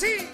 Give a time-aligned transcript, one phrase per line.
[0.00, 0.28] sí.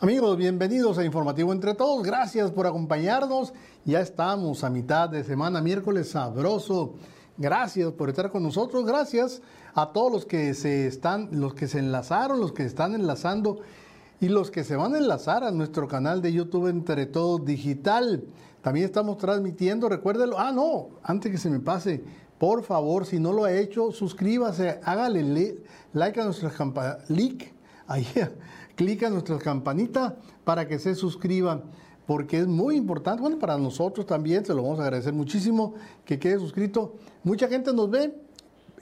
[0.00, 2.02] Amigos, bienvenidos a Informativo Entre Todos.
[2.02, 3.54] Gracias por acompañarnos.
[3.86, 6.96] Ya estamos a mitad de semana, miércoles sabroso.
[7.38, 8.84] Gracias por estar con nosotros.
[8.84, 9.40] Gracias
[9.74, 13.60] a todos los que se están, los que se enlazaron, los que están enlazando
[14.20, 18.24] y los que se van a enlazar a nuestro canal de YouTube Entre Todos Digital.
[18.60, 20.38] También estamos transmitiendo, recuérdelo.
[20.38, 22.04] Ah, no, antes que se me pase,
[22.38, 25.56] por favor, si no lo ha hecho, suscríbase, hágale
[25.92, 27.46] like a nuestra campanita,
[27.86, 28.06] ahí,
[28.76, 31.62] clica en nuestra campanita para que se suscriban,
[32.06, 36.18] porque es muy importante, bueno, para nosotros también, se lo vamos a agradecer muchísimo que
[36.18, 36.96] quede suscrito.
[37.22, 38.14] Mucha gente nos ve,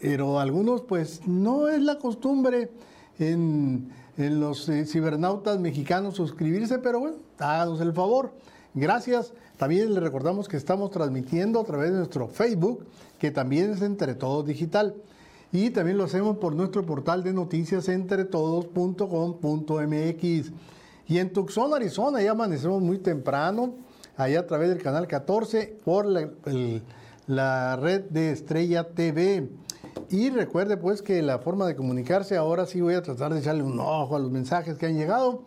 [0.00, 2.70] pero algunos pues no es la costumbre
[3.18, 8.32] en, los eh, cibernautas mexicanos suscribirse, pero bueno, háganos el favor.
[8.74, 9.32] Gracias.
[9.62, 12.84] También le recordamos que estamos transmitiendo a través de nuestro Facebook,
[13.20, 14.96] que también es Entre Todos Digital.
[15.52, 20.52] Y también lo hacemos por nuestro portal de noticias entretodos.com.mx.
[21.06, 23.74] Y en Tucson, Arizona, ya amanecemos muy temprano,
[24.16, 26.28] allá a través del canal 14, por la,
[27.28, 29.48] la red de Estrella TV.
[30.10, 33.62] Y recuerde pues que la forma de comunicarse, ahora sí voy a tratar de echarle
[33.62, 35.44] un ojo a los mensajes que han llegado.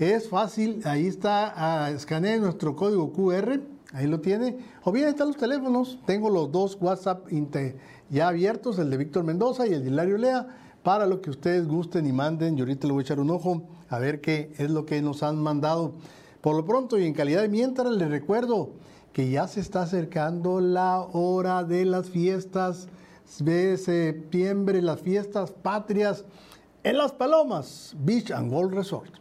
[0.00, 3.60] Es fácil, ahí está, a escanear nuestro código QR,
[3.92, 4.56] ahí lo tiene.
[4.82, 7.28] O bien están los teléfonos, tengo los dos WhatsApp
[8.08, 10.46] ya abiertos, el de Víctor Mendoza y el de Hilario Lea,
[10.82, 12.56] para lo que ustedes gusten y manden.
[12.56, 15.22] Yo ahorita le voy a echar un ojo a ver qué es lo que nos
[15.22, 15.92] han mandado.
[16.40, 18.70] Por lo pronto y en calidad de mientras, les recuerdo
[19.12, 22.88] que ya se está acercando la hora de las fiestas
[23.38, 26.24] de septiembre, las fiestas patrias
[26.84, 29.20] en Las Palomas Beach and Golf Resort.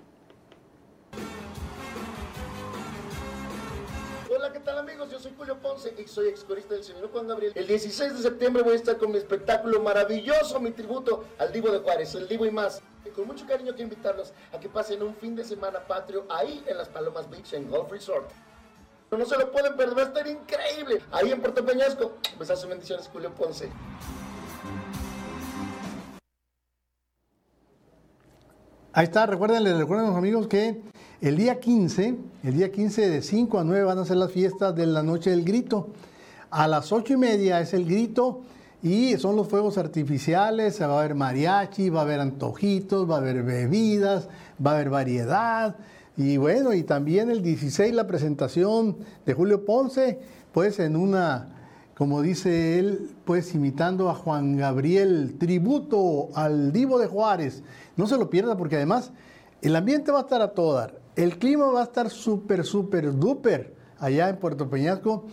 [4.59, 5.09] ¿Qué tal amigos?
[5.09, 7.53] Yo soy Julio Ponce y soy excorista del señor Juan Gabriel.
[7.55, 11.71] El 16 de septiembre voy a estar con mi espectáculo maravilloso, mi tributo al Divo
[11.71, 12.81] de Juárez, el Divo y más.
[13.05, 16.61] Y con mucho cariño quiero invitarlos a que pasen un fin de semana patrio ahí
[16.67, 18.29] en Las Palomas Beach and Golf Resort.
[19.11, 21.01] No se lo pueden perder, va a estar increíble.
[21.11, 22.17] Ahí en Puerto Peñasco.
[22.37, 23.69] Besazo, bendiciones, Julio Ponce.
[28.99, 30.81] Ahí está, recuérdenle, recuerden los amigos que
[31.21, 34.75] el día 15, el día 15 de 5 a 9 van a ser las fiestas
[34.75, 35.87] de la noche del grito.
[36.51, 38.41] A las 8 y media es el grito
[38.83, 43.17] y son los fuegos artificiales, va a haber mariachi, va a haber antojitos, va a
[43.19, 44.27] haber bebidas,
[44.61, 45.77] va a haber variedad.
[46.17, 50.19] Y bueno, y también el 16 la presentación de Julio Ponce,
[50.51, 51.58] pues en una,
[51.99, 57.61] como dice él, pues imitando a Juan Gabriel, tributo al Divo de Juárez.
[57.97, 59.11] No se lo pierda porque además
[59.61, 61.01] el ambiente va a estar a todo dar.
[61.17, 65.25] El clima va a estar súper, súper, duper allá en Puerto Peñasco.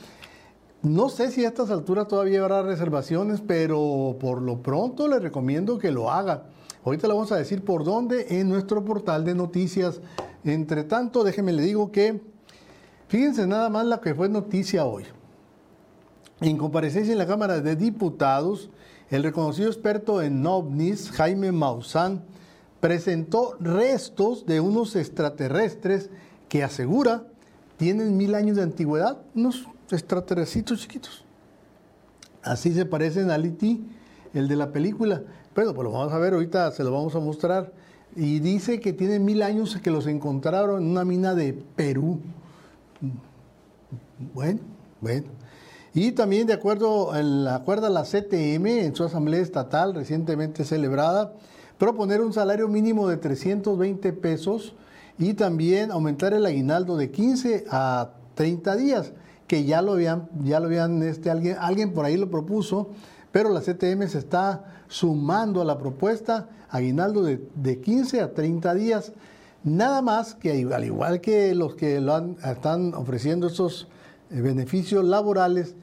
[0.82, 5.78] No sé si a estas alturas todavía habrá reservaciones, pero por lo pronto le recomiendo
[5.78, 6.48] que lo haga.
[6.84, 10.00] Ahorita le vamos a decir por dónde en nuestro portal de noticias.
[10.42, 12.20] Entre tanto, déjeme le digo que,
[13.06, 15.04] fíjense nada más la que fue noticia hoy.
[16.40, 18.68] En comparecencia en la Cámara de Diputados,
[19.08, 22.22] el reconocido experto en ovnis, Jaime Maussan,
[22.80, 26.10] presentó restos de unos extraterrestres
[26.48, 27.24] que asegura
[27.78, 31.24] tienen mil años de antigüedad, unos extraterrestres chiquitos.
[32.42, 33.80] Así se parecen a E.T.,
[34.34, 35.22] el de la película.
[35.54, 37.72] Pero pues lo vamos a ver ahorita, se lo vamos a mostrar.
[38.14, 42.20] Y dice que tienen mil años que los encontraron en una mina de Perú.
[44.34, 44.60] Bueno,
[45.00, 45.26] bueno.
[45.96, 47.14] Y también de acuerdo,
[47.48, 51.32] acuerdo a la CTM en su asamblea estatal recientemente celebrada,
[51.78, 54.74] proponer un salario mínimo de 320 pesos
[55.18, 59.12] y también aumentar el aguinaldo de 15 a 30 días,
[59.46, 62.90] que ya lo habían, ya lo habían, este, alguien, alguien por ahí lo propuso,
[63.32, 68.74] pero la CTM se está sumando a la propuesta aguinaldo de, de 15 a 30
[68.74, 69.12] días,
[69.64, 73.88] nada más que al igual que los que lo están ofreciendo esos
[74.28, 75.76] eh, beneficios laborales,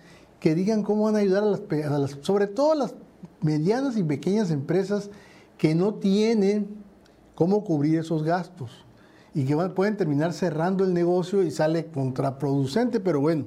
[0.44, 2.96] que digan cómo van a ayudar a las, sobre todo a las
[3.40, 5.10] medianas y pequeñas empresas
[5.58, 6.68] que no tienen
[7.34, 8.84] cómo cubrir esos gastos
[9.34, 13.46] y que pueden terminar cerrando el negocio y sale contraproducente, pero bueno.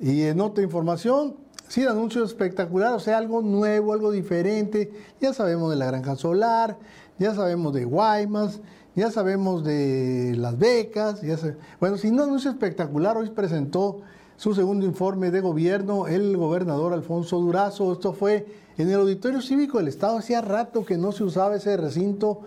[0.00, 1.36] Y en otra información,
[1.68, 4.90] sí, el anuncio espectacular, o sea, algo nuevo, algo diferente.
[5.20, 6.78] Ya sabemos de la granja solar,
[7.18, 8.62] ya sabemos de Guaymas,
[8.96, 11.20] ya sabemos de las becas.
[11.20, 11.36] Ya
[11.78, 14.00] Bueno, sin un anuncio espectacular, hoy presentó
[14.40, 17.92] su segundo informe de gobierno el gobernador Alfonso Durazo.
[17.92, 18.46] Esto fue
[18.78, 20.16] en el Auditorio Cívico del Estado.
[20.16, 22.40] Hacía rato que no se usaba ese recinto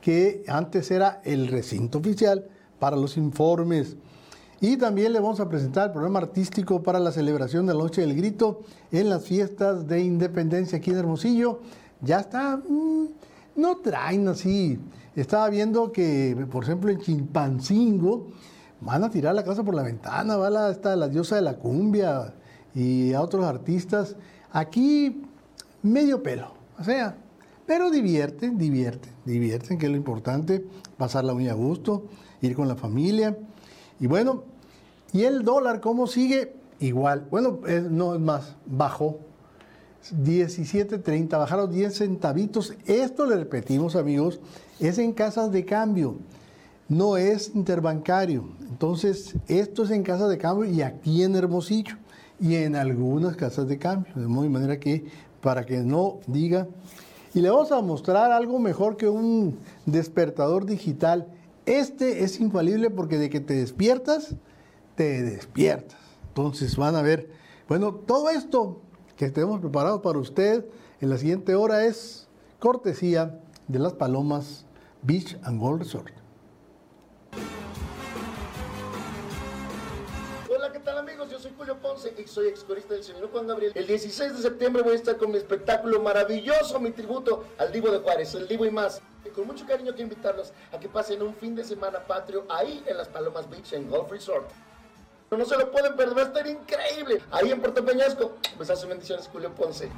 [0.00, 2.46] que antes era el recinto oficial
[2.78, 3.96] para los informes.
[4.60, 8.02] Y también le vamos a presentar el programa artístico para la celebración de la Noche
[8.02, 8.60] del Grito
[8.92, 11.58] en las fiestas de Independencia aquí en Hermosillo.
[12.00, 13.06] ya está, mm,
[13.56, 14.78] no traen así.
[15.16, 18.28] Estaba viendo que, por ejemplo, en Chimpancingo
[18.80, 21.54] van a tirar la casa por la ventana, va la, está la diosa de la
[21.54, 22.34] cumbia
[22.74, 24.16] y a otros artistas.
[24.52, 25.22] Aquí,
[25.82, 27.16] medio pelo, o sea,
[27.66, 30.66] pero divierten, divierten, divierten, que es lo importante,
[30.96, 32.06] pasar la uña a gusto,
[32.40, 33.38] ir con la familia.
[34.00, 34.42] Y bueno,
[35.12, 36.54] ¿y el dólar cómo sigue?
[36.80, 37.26] Igual.
[37.30, 37.60] Bueno,
[37.90, 39.20] no es más, bajó.
[40.10, 42.74] 17.30, bajaron 10 centavitos.
[42.86, 44.40] Esto le repetimos, amigos,
[44.80, 46.16] es en casas de cambio,
[46.90, 48.50] no es interbancario.
[48.68, 51.96] Entonces, esto es en casas de cambio y aquí en Hermosillo
[52.40, 54.12] y en algunas casas de cambio.
[54.16, 55.06] De modo manera que,
[55.40, 56.66] para que no diga.
[57.32, 59.56] Y le vamos a mostrar algo mejor que un
[59.86, 61.28] despertador digital.
[61.64, 64.34] Este es infalible porque de que te despiertas,
[64.96, 65.98] te despiertas.
[66.28, 67.30] Entonces van a ver,
[67.68, 68.80] bueno, todo esto
[69.16, 70.66] que tenemos preparado para usted
[71.00, 72.26] en la siguiente hora es
[72.58, 73.38] cortesía
[73.68, 74.64] de las Palomas
[75.02, 76.19] Beach and Golf Resort.
[81.40, 83.72] Soy Julio Ponce y soy excorista del señor Juan Gabriel.
[83.74, 87.90] El 16 de septiembre voy a estar con mi espectáculo maravilloso, mi tributo al Divo
[87.90, 89.00] de Juárez, el Divo y más.
[89.24, 92.84] Y con mucho cariño quiero invitarlos a que pasen un fin de semana patrio ahí
[92.86, 94.50] en las Palomas Beach and Golf Resort.
[95.30, 97.22] No se lo pueden perder, va a estar increíble.
[97.30, 98.36] Ahí en Puerto Peñasco.
[98.56, 99.88] Pues hace bendiciones, Julio Ponce.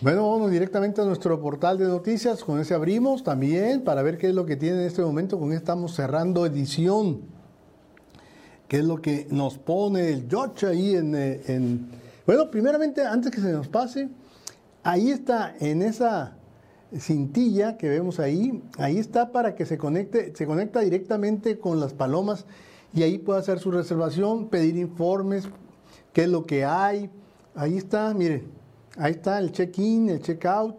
[0.00, 2.44] Bueno, vamos directamente a nuestro portal de noticias.
[2.44, 5.40] Con ese abrimos también para ver qué es lo que tiene en este momento.
[5.40, 7.22] Con estamos cerrando edición.
[8.68, 11.88] ¿Qué es lo que nos pone el George ahí en, eh, en...
[12.24, 14.08] Bueno, primeramente, antes que se nos pase,
[14.84, 16.36] ahí está en esa
[16.96, 21.92] cintilla que vemos ahí, ahí está para que se conecte, se conecta directamente con las
[21.92, 22.46] palomas
[22.94, 25.48] y ahí puede hacer su reservación, pedir informes,
[26.12, 27.10] qué es lo que hay.
[27.56, 28.44] Ahí está, mire,
[28.98, 30.76] ahí está el check-in, el check-out,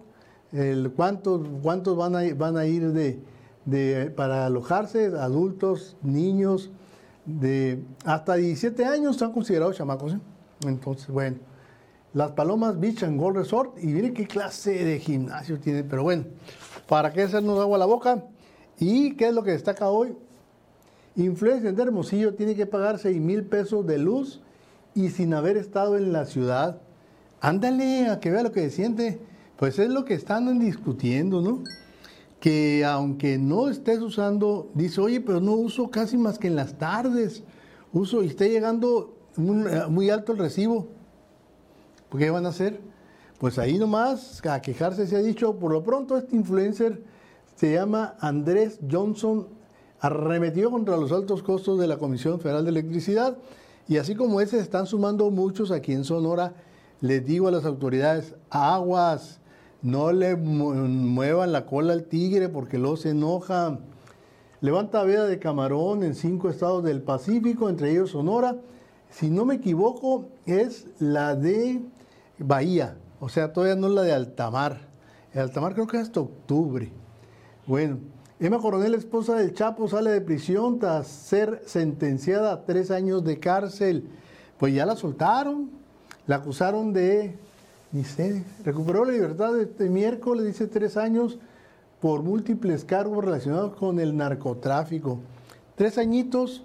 [0.52, 3.24] el cuántos, cuántos van a, ir
[4.16, 6.72] para alojarse, adultos, niños,
[7.26, 10.14] de hasta 17 años están considerados chamacos.
[10.14, 10.20] ¿eh?
[10.66, 11.38] Entonces, bueno.
[12.14, 13.78] Las Palomas Beach and Golf Resort.
[13.82, 15.84] Y miren qué clase de gimnasio tiene.
[15.84, 16.26] Pero bueno,
[16.88, 18.24] ¿para qué hacernos agua a la boca?
[18.80, 20.16] ¿Y qué es lo que destaca hoy?
[21.16, 24.42] Influencia de Hermosillo tiene que pagar 6 mil pesos de luz
[24.96, 26.82] y sin haber estado en la ciudad.
[27.42, 29.20] Ándale a que vea lo que siente.
[29.58, 31.64] Pues es lo que están discutiendo, ¿no?
[32.40, 36.78] Que aunque no estés usando, dice, oye, pero no uso casi más que en las
[36.78, 37.44] tardes.
[37.92, 40.88] Uso y está llegando muy alto el recibo.
[42.18, 42.80] ¿Qué van a hacer?
[43.40, 47.04] Pues ahí nomás, a quejarse se ha dicho, por lo pronto este influencer
[47.56, 49.48] se llama Andrés Johnson,
[50.02, 53.38] arremetió contra los altos costos de la Comisión Federal de Electricidad
[53.88, 56.54] y así como ese se están sumando muchos aquí en Sonora,
[57.02, 59.40] les digo a las autoridades, aguas,
[59.82, 63.80] no le muevan la cola al tigre porque luego se enoja.
[64.62, 68.58] Levanta veda de camarón en cinco estados del Pacífico, entre ellos Sonora.
[69.10, 71.82] Si no me equivoco, es la de
[72.38, 74.90] Bahía, o sea, todavía no es la de Altamar.
[75.34, 76.92] El Altamar creo que es hasta octubre.
[77.66, 78.00] Bueno,
[78.40, 83.40] Emma Coronel, esposa del Chapo, sale de prisión tras ser sentenciada a tres años de
[83.40, 84.10] cárcel.
[84.58, 85.70] Pues ya la soltaron,
[86.30, 87.36] la acusaron de,
[88.06, 91.40] sé, recuperó la libertad este miércoles, dice tres años,
[92.00, 95.18] por múltiples cargos relacionados con el narcotráfico.
[95.74, 96.64] Tres añitos,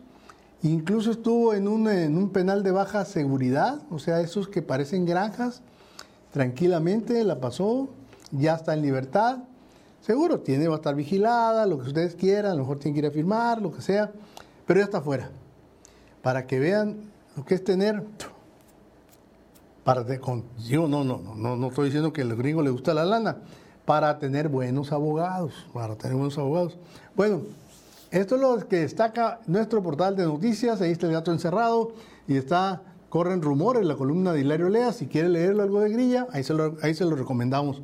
[0.62, 5.06] incluso estuvo en un, en un penal de baja seguridad, o sea, esos que parecen
[5.06, 5.62] granjas,
[6.30, 7.88] tranquilamente la pasó,
[8.33, 9.44] ya está en libertad.
[10.02, 13.06] Seguro, tiene, va a estar vigilada, lo que ustedes quieran, a lo mejor tiene que
[13.06, 14.12] ir a firmar, lo que sea,
[14.66, 15.30] pero ya está afuera.
[16.21, 16.97] Para que vean
[17.35, 18.04] lo que es tener.
[19.85, 22.95] Para con, yo no, no, no, no estoy diciendo que a los gringos les gusta
[22.95, 23.37] la lana,
[23.85, 26.79] para tener buenos abogados, para tener buenos abogados.
[27.14, 27.43] Bueno,
[28.11, 31.93] esto es lo que destaca nuestro portal de noticias, ahí está el gato encerrado
[32.26, 32.83] y está
[33.14, 34.93] corren rumores la columna de Hilario Lea.
[34.93, 37.81] Si quiere leerlo algo de grilla, ahí se, lo, ahí se lo recomendamos.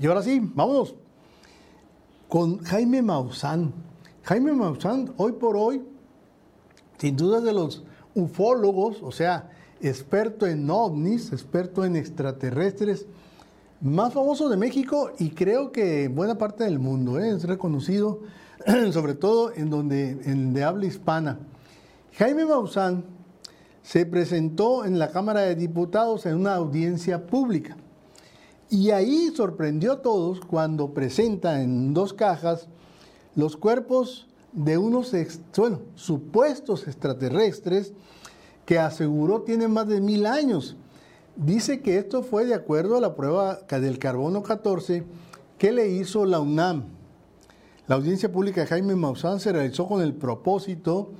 [0.00, 0.96] Y ahora sí, vámonos
[2.26, 3.72] con Jaime Maussan.
[4.24, 5.84] Jaime Maussan, hoy por hoy,
[6.98, 7.84] sin duda de los
[8.16, 9.48] ufólogos, o sea,
[9.80, 13.06] experto en ovnis, experto en extraterrestres,
[13.80, 17.30] más famoso de México y creo que en buena parte del mundo, ¿eh?
[17.30, 18.20] es reconocido,
[18.92, 21.38] sobre todo en donde en de habla hispana.
[22.16, 23.04] Jaime Maussan
[23.82, 27.76] se presentó en la Cámara de Diputados en una audiencia pública.
[28.70, 32.68] Y ahí sorprendió a todos cuando presenta en dos cajas
[33.36, 35.12] los cuerpos de unos
[35.56, 37.92] bueno, supuestos extraterrestres
[38.66, 40.76] que aseguró tienen más de mil años.
[41.36, 45.04] dice que esto fue de acuerdo a la prueba del carbono 14
[45.58, 46.84] que le hizo la UNAM.
[47.86, 51.10] La audiencia pública de Jaime Maussan se realizó con el propósito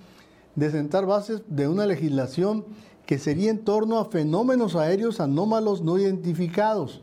[0.54, 2.64] de sentar bases de una legislación
[3.06, 7.02] que sería en torno a fenómenos aéreos anómalos no identificados.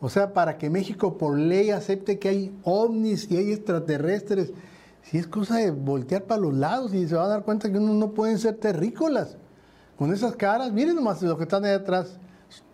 [0.00, 4.52] O sea, para que México por ley acepte que hay ovnis y hay extraterrestres,
[5.02, 7.78] si es cosa de voltear para los lados y se va a dar cuenta que
[7.78, 9.36] uno no pueden ser terrícolas.
[9.98, 12.18] Con esas caras, miren nomás los que están ahí atrás,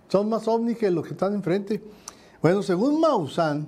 [0.08, 1.82] son más ovnis que los que están enfrente.
[2.42, 3.66] Bueno, según Maussan,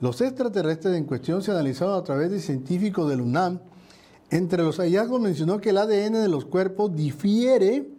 [0.00, 3.60] los extraterrestres en cuestión se analizaron a través de científicos del UNAM.
[4.30, 7.90] Entre los hallazgos mencionó que el ADN de los cuerpos difiere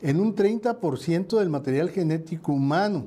[0.00, 3.04] en un 30% del material genético humano.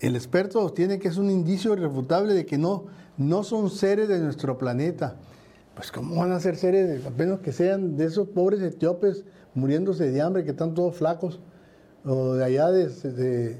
[0.00, 2.84] El experto sostiene que es un indicio irrefutable de que no,
[3.18, 5.16] no son seres de nuestro planeta.
[5.74, 9.24] Pues ¿cómo van a ser seres, apenas que sean de esos pobres etíopes
[9.56, 11.40] muriéndose de hambre, que están todos flacos,
[12.04, 13.58] o de allá de, de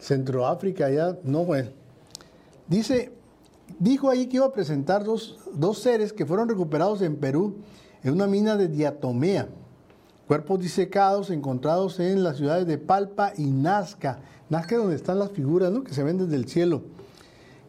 [0.00, 1.16] Centroáfrica, allá?
[1.22, 1.70] No, bueno.
[2.66, 3.12] Dice,
[3.78, 5.38] dijo ahí que iba a presentar dos,
[5.74, 7.56] seres que fueron recuperados en Perú
[8.02, 9.48] en una mina de diatomea.
[10.26, 14.20] Cuerpos disecados encontrados en las ciudades de Palpa y Nazca.
[14.48, 15.84] Nazca es donde están las figuras ¿no?
[15.84, 16.82] que se ven desde el cielo.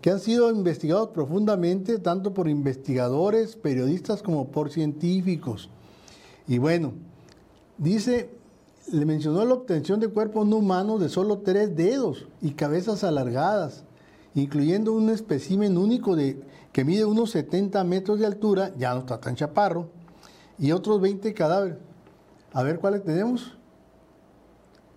[0.02, 5.70] Que han sido investigados profundamente tanto por investigadores, periodistas como por científicos.
[6.48, 6.94] Y bueno,
[7.78, 8.30] dice,
[8.92, 13.86] le mencionó la obtención de cuerpos no humanos de solo tres dedos y cabezas alargadas
[14.36, 19.20] incluyendo un espécimen único de, que mide unos 70 metros de altura, ya no está
[19.20, 19.90] tan chaparro,
[20.60, 21.78] y otros 20 cadáveres.
[22.54, 23.58] A ver cuáles tenemos.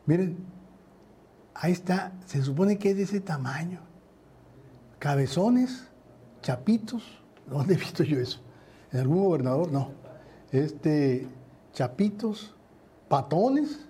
[0.06, 0.36] Miren,
[1.54, 3.80] ahí está, se supone que es de ese tamaño.
[4.98, 5.88] Cabezones,
[6.42, 7.02] chapitos,
[7.48, 8.40] ¿dónde he visto yo eso?
[8.92, 9.70] ¿En algún gobernador?
[9.70, 9.92] No.
[10.50, 11.28] Este,
[11.72, 12.54] chapitos,
[13.08, 13.80] patones,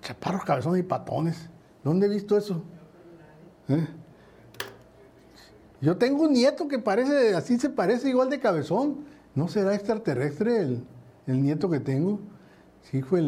[0.00, 1.48] chaparros, cabezones y patones.
[1.82, 2.62] ¿Dónde he visto eso?
[3.68, 3.86] ¿Eh?
[5.80, 9.04] Yo tengo un nieto que parece, así se parece igual de cabezón.
[9.34, 10.62] ¿No será extraterrestre
[11.26, 12.20] el, nieto que tengo?
[12.82, 13.22] Sí, fue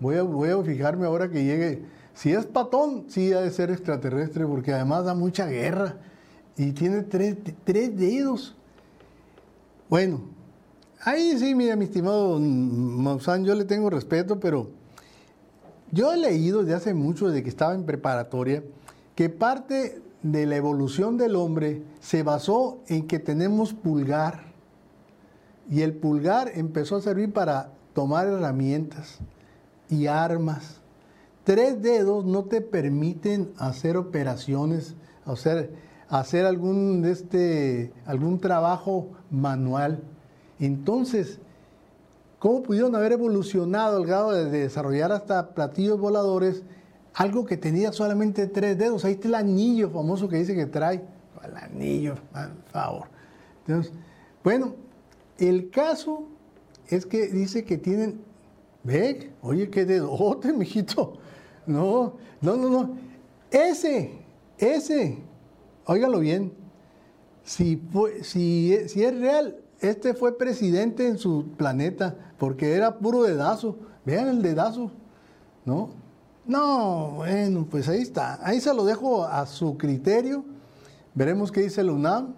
[0.00, 1.84] voy a, voy a fijarme ahora que llegue.
[2.14, 5.96] Si es patón, sí ha de ser extraterrestre, porque además da mucha guerra
[6.56, 7.36] y tiene tres,
[7.96, 8.56] dedos.
[9.88, 10.20] Bueno,
[11.02, 14.70] ahí sí, mira, mi estimado Maussan, yo le tengo respeto, pero
[15.92, 18.62] yo he leído desde hace mucho, desde que estaba en preparatoria,
[19.14, 24.46] que parte de la evolución del hombre se basó en que tenemos pulgar
[25.70, 29.18] y el pulgar empezó a servir para tomar herramientas
[29.88, 30.80] y armas.
[31.44, 35.72] Tres dedos no te permiten hacer operaciones, hacer,
[36.08, 40.02] hacer algún, este, algún trabajo manual.
[40.58, 41.38] Entonces,
[42.38, 46.62] ¿cómo pudieron haber evolucionado al grado de desarrollar hasta platillos voladores
[47.16, 49.04] algo que tenía solamente tres dedos.
[49.04, 51.02] Ahí está el anillo famoso que dice que trae.
[51.42, 53.06] El anillo, por favor.
[54.44, 54.74] Bueno,
[55.38, 56.28] el caso
[56.88, 58.20] es que dice que tienen.
[58.84, 61.14] Ve, oye, qué dedote, mijito.
[61.66, 62.96] No, no, no, no.
[63.50, 64.12] Ese,
[64.58, 65.18] ese,
[65.86, 66.52] óigalo bien.
[67.44, 67.80] Si,
[68.22, 73.76] si es real, este fue presidente en su planeta, porque era puro dedazo.
[74.04, 74.90] Vean el dedazo,
[75.64, 75.90] ¿no?
[76.46, 78.38] No, bueno, pues ahí está.
[78.46, 80.44] Ahí se lo dejo a su criterio.
[81.14, 82.34] Veremos qué dice el UNAM.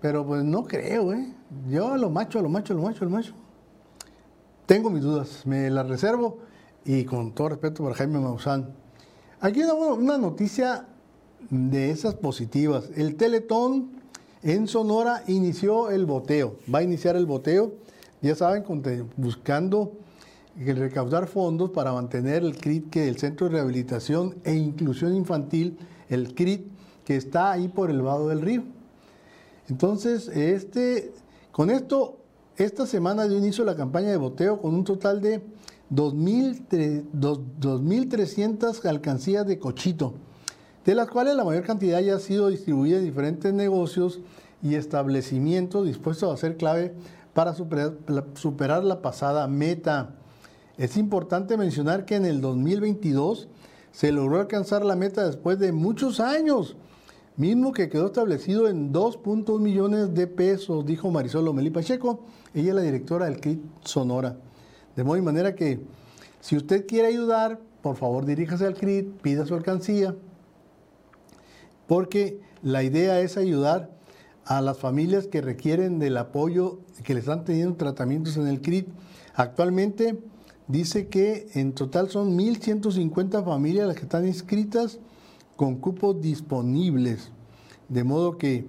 [0.00, 1.32] Pero pues no creo, ¿eh?
[1.70, 3.32] Yo lo macho, lo macho, lo macho, lo macho.
[4.66, 6.38] Tengo mis dudas, me las reservo
[6.84, 8.68] y con todo respeto para Jaime Maussan.
[9.40, 10.86] Aquí una, una noticia
[11.50, 12.90] de esas positivas.
[12.96, 13.95] El Teletón
[14.42, 16.56] en Sonora inició el boteo.
[16.72, 17.72] Va a iniciar el boteo,
[18.22, 18.64] ya saben,
[19.16, 19.92] buscando
[20.56, 25.78] recaudar fondos para mantener el CRIT, que el Centro de Rehabilitación e Inclusión Infantil,
[26.08, 26.66] el CRIT,
[27.04, 28.64] que está ahí por el vado del río.
[29.68, 31.12] Entonces, este,
[31.52, 32.18] con esto,
[32.56, 35.42] esta semana dio inicio la campaña de boteo con un total de
[35.92, 40.14] 2.300 alcancías de cochito,
[40.86, 44.20] de las cuales la mayor cantidad ya ha sido distribuida en diferentes negocios
[44.62, 46.94] y establecimientos dispuestos a ser clave
[47.34, 50.14] para superar la pasada meta.
[50.78, 53.48] Es importante mencionar que en el 2022
[53.90, 56.76] se logró alcanzar la meta después de muchos años,
[57.36, 62.20] mismo que quedó establecido en 2.1 millones de pesos, dijo Marisol Lomelí Pacheco,
[62.54, 64.36] ella es la directora del CRIT Sonora.
[64.94, 65.80] De modo y manera que
[66.40, 70.14] si usted quiere ayudar, por favor diríjase al CRIT, pida su alcancía,
[71.86, 73.90] porque la idea es ayudar
[74.44, 78.88] a las familias que requieren del apoyo, que le están teniendo tratamientos en el CRIT.
[79.34, 80.18] Actualmente
[80.68, 84.98] dice que en total son 1.150 familias las que están inscritas
[85.56, 87.30] con cupos disponibles.
[87.88, 88.66] De modo que,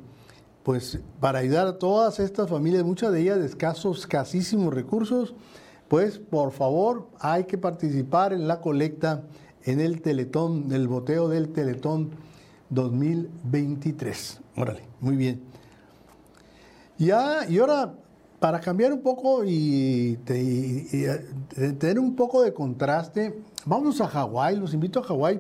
[0.64, 5.36] pues, para ayudar a todas estas familias, muchas de ellas de escasos, escasísimos recursos,
[5.88, 9.24] pues, por favor, hay que participar en la colecta
[9.64, 12.12] en el Teletón, el boteo del Teletón
[12.70, 14.42] 2023.
[14.56, 15.42] Órale, muy bien.
[16.98, 17.94] Ya, y ahora,
[18.40, 25.00] para cambiar un poco y, tener un poco de contraste, vamos a Hawái, los invito
[25.00, 25.40] a Hawái,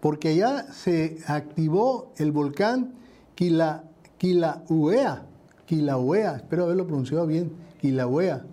[0.00, 2.94] porque allá se activó el volcán
[3.34, 3.84] Kila,
[4.18, 5.26] Kilauea,
[5.66, 8.44] Kilauea, espero haberlo pronunciado bien, Kilauea.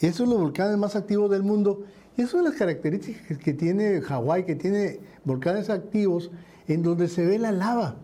[0.00, 1.84] Es uno de los volcanes más activos del mundo.
[2.16, 6.30] Y es las características que tiene Hawái, que tiene volcanes activos
[6.68, 7.96] en donde se ve la lava.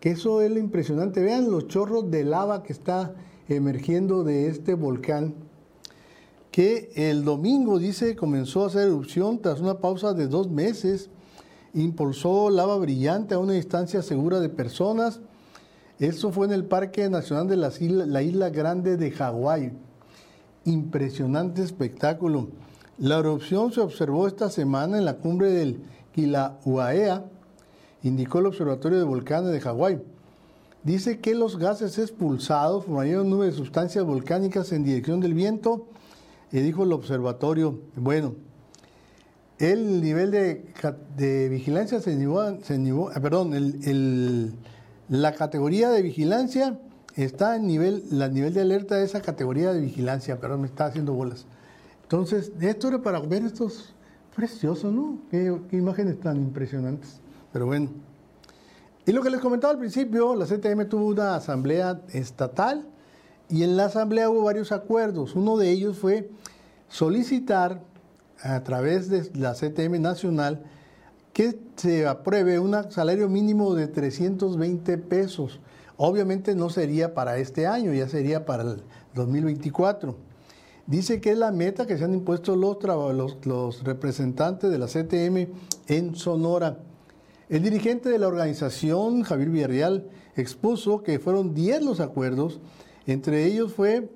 [0.00, 1.22] Que eso es lo impresionante.
[1.22, 3.14] Vean los chorros de lava que está
[3.48, 5.34] emergiendo de este volcán,
[6.50, 11.10] que el domingo, dice, comenzó a hacer erupción tras una pausa de dos meses,
[11.74, 15.20] impulsó lava brillante a una distancia segura de personas.
[15.98, 19.72] Eso fue en el Parque Nacional de la Isla Grande de Hawái.
[20.64, 22.48] Impresionante espectáculo.
[22.98, 25.82] La erupción se observó esta semana en la cumbre del
[26.14, 27.26] Kilauea,
[28.08, 30.02] indicó el Observatorio de Volcanes de Hawái.
[30.82, 35.86] Dice que los gases expulsados formaron nubes de sustancias volcánicas en dirección del viento,
[36.52, 37.80] y dijo el observatorio.
[37.96, 38.34] Bueno,
[39.58, 42.74] el nivel de, vigilancia se niveló, se
[43.14, 43.52] ah, perdón,
[45.08, 46.78] la categoría de vigilancia
[47.16, 50.86] está en nivel, la nivel de alerta de esa categoría de vigilancia, perdón, me está
[50.86, 51.46] haciendo bolas.
[52.02, 53.94] Entonces, esto era para ver estos
[54.34, 55.18] preciosos, ¿no?
[55.30, 57.20] qué imágenes tan impresionantes.
[57.56, 57.88] Pero bueno.
[59.06, 62.86] Y lo que les comentaba al principio, la CTM tuvo una asamblea estatal
[63.48, 65.34] y en la asamblea hubo varios acuerdos.
[65.34, 66.28] Uno de ellos fue
[66.90, 67.80] solicitar
[68.42, 70.64] a través de la CTM nacional
[71.32, 75.58] que se apruebe un salario mínimo de 320 pesos.
[75.96, 78.82] Obviamente no sería para este año, ya sería para el
[79.14, 80.14] 2024.
[80.86, 84.88] Dice que es la meta que se han impuesto los, los, los representantes de la
[84.88, 85.54] CTM
[85.86, 86.80] en Sonora.
[87.48, 92.58] El dirigente de la organización, Javier Villarreal, expuso que fueron 10 los acuerdos,
[93.06, 94.10] entre ellos fue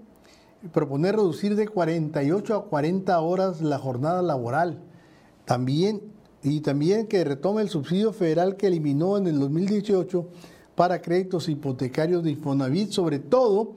[0.73, 4.83] proponer reducir de 48 a 40 horas la jornada laboral.
[5.45, 6.03] También
[6.43, 10.27] y también que retome el subsidio federal que eliminó en el 2018
[10.75, 13.77] para créditos hipotecarios de Infonavit, sobre todo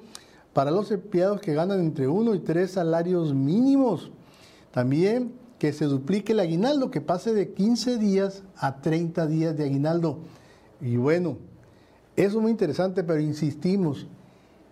[0.54, 4.12] para los empleados que ganan entre 1 y 3 salarios mínimos.
[4.72, 9.64] También que se duplique el aguinaldo, que pase de 15 días a 30 días de
[9.64, 10.20] aguinaldo.
[10.82, 11.38] Y bueno,
[12.18, 14.06] eso es muy interesante, pero insistimos,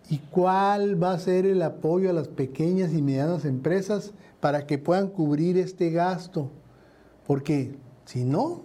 [0.09, 4.79] ¿y cuál va a ser el apoyo a las pequeñas y medianas empresas para que
[4.79, 6.49] puedan cubrir este gasto?
[7.25, 7.73] Porque
[8.03, 8.63] si no,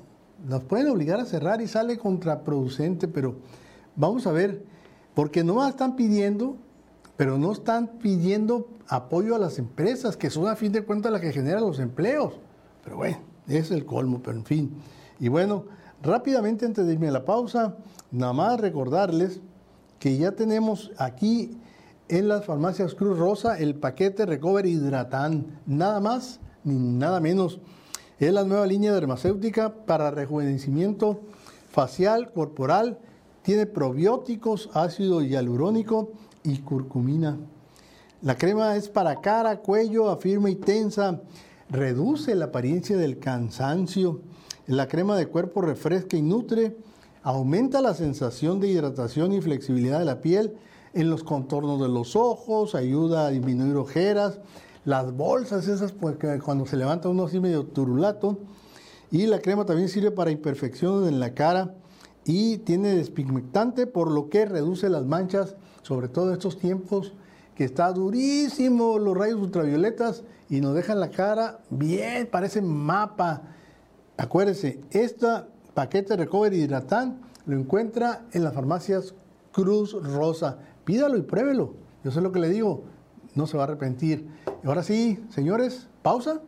[0.48, 3.36] nos pueden obligar a cerrar y sale contraproducente, pero
[3.94, 4.64] vamos a ver,
[5.14, 6.56] porque no están pidiendo
[7.16, 11.20] pero no están pidiendo apoyo a las empresas, que son a fin de cuentas las
[11.20, 12.34] que generan los empleos.
[12.84, 14.70] Pero bueno, es el colmo, pero en fin.
[15.18, 15.64] Y bueno,
[16.02, 17.76] rápidamente antes de irme a la pausa,
[18.10, 19.40] nada más recordarles
[19.98, 21.56] que ya tenemos aquí
[22.08, 27.60] en las farmacias Cruz Rosa el paquete Recover Hidratán, nada más ni nada menos.
[28.18, 31.20] Es la nueva línea dermacéutica para rejuvenecimiento
[31.70, 32.98] facial, corporal,
[33.42, 36.10] tiene probióticos, ácido hialurónico,
[36.46, 37.38] y curcumina.
[38.22, 41.20] La crema es para cara, cuello, afirma y tensa,
[41.68, 44.22] reduce la apariencia del cansancio.
[44.66, 46.76] La crema de cuerpo refresca y nutre,
[47.22, 50.54] aumenta la sensación de hidratación y flexibilidad de la piel
[50.94, 54.40] en los contornos de los ojos, ayuda a disminuir ojeras,
[54.84, 58.38] las bolsas esas pues, cuando se levanta uno así medio turulato.
[59.10, 61.74] Y la crema también sirve para imperfecciones en la cara
[62.24, 65.54] y tiene despigmentante, por lo que reduce las manchas
[65.86, 67.12] sobre todo estos tiempos
[67.54, 73.42] que está durísimo los rayos ultravioletas y nos dejan la cara bien, parece mapa.
[74.16, 75.28] Acuérdese, este
[75.74, 79.14] paquete Recover Hidratán lo encuentra en las farmacias
[79.52, 80.58] Cruz Rosa.
[80.84, 81.74] Pídalo y pruébelo.
[82.02, 82.82] Yo sé lo que le digo,
[83.36, 84.26] no se va a arrepentir.
[84.64, 86.40] Y ahora sí, señores, pausa.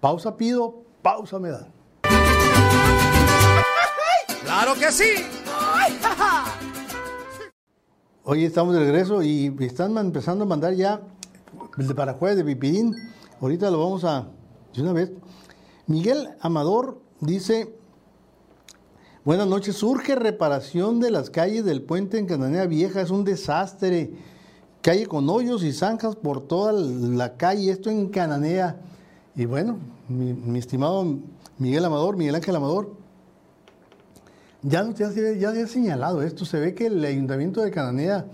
[0.00, 1.68] Pausa pido, pausa me dan.
[4.44, 5.24] ¡Claro que sí!
[8.28, 11.00] Hoy estamos de regreso y están empezando a mandar ya
[11.78, 12.92] el de Paraguay de Pipidín.
[13.40, 14.26] Ahorita lo vamos a
[14.74, 15.12] de una vez.
[15.86, 17.72] Miguel Amador dice,
[19.24, 24.10] buenas noches, surge reparación de las calles del puente en Cananea Vieja, es un desastre.
[24.82, 28.80] Calle con hoyos y zanjas por toda la calle, esto en Cananea.
[29.36, 31.06] Y bueno, mi, estimado
[31.58, 32.90] Miguel Amador, Miguel Ángel Amador,
[34.66, 36.44] ya, ya, ya había señalado esto.
[36.44, 38.26] Se ve que el ayuntamiento de Cananea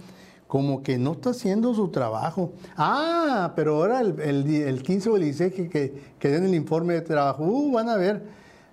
[0.53, 2.53] como que no está haciendo su trabajo.
[2.77, 7.01] Ah, pero ahora el, el, 15 o el 16 que, que, den el informe de
[7.01, 8.27] trabajo, uh, van a ver,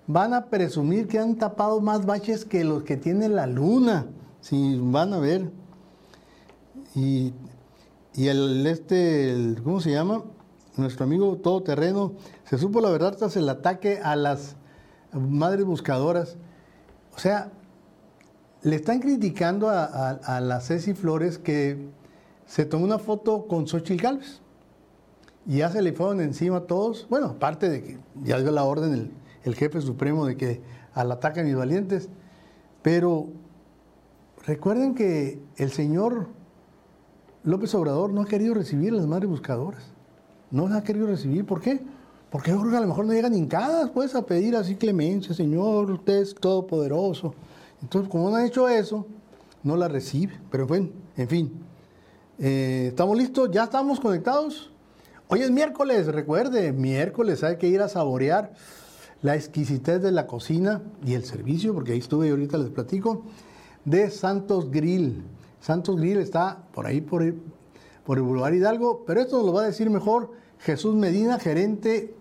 [0.06, 4.08] van a presumir que han tapado más baches que los que tiene la luna.
[4.42, 5.52] Sí, van a ver.
[6.96, 7.32] Y,
[8.14, 10.26] y el, este, ¿cómo se llama?
[10.76, 12.12] Nuestro amigo todoterreno,
[12.44, 14.58] se supo la verdad tras el ataque a las
[15.14, 16.36] madres buscadoras.
[17.20, 17.52] O sea,
[18.62, 21.90] le están criticando a, la Ceci Flores que
[22.46, 24.40] se tomó una foto con Xochitl Galvez.
[25.46, 27.08] Y ya se le fueron encima a todos.
[27.10, 29.12] Bueno, aparte de que ya dio la orden
[29.44, 30.62] el, jefe supremo de que
[30.94, 32.08] al ataque a mis valientes.
[32.84, 33.28] Pero
[34.46, 36.30] recuerden que el señor
[37.44, 39.84] López Obrador no ha querido recibir a las madres buscadoras.
[40.52, 41.46] No las ha querido recibir.
[41.46, 41.82] ¿Por qué?
[42.32, 45.34] Porque yo creo que a lo mejor no llegan hincadas, pues, a pedir así clemencia,
[45.34, 47.34] Señor, usted es todopoderoso.
[47.82, 49.08] Entonces, como no ha hecho eso,
[49.64, 50.40] no la recibe.
[50.52, 51.52] Pero bueno, en fin.
[52.38, 53.50] Eh, ¿Estamos listos?
[53.52, 54.72] ¿Ya estamos conectados?
[55.28, 58.54] Hoy es miércoles, recuerde, miércoles hay que ir a saborear
[59.22, 63.24] la exquisitez de la cocina y el servicio, porque ahí estuve y ahorita les platico,
[63.86, 65.24] de Santos Grill.
[65.60, 67.24] Santos Grill está por ahí, por
[68.10, 72.16] por el Boulevard Hidalgo, pero esto nos lo va a decir mejor Jesús Medina, gerente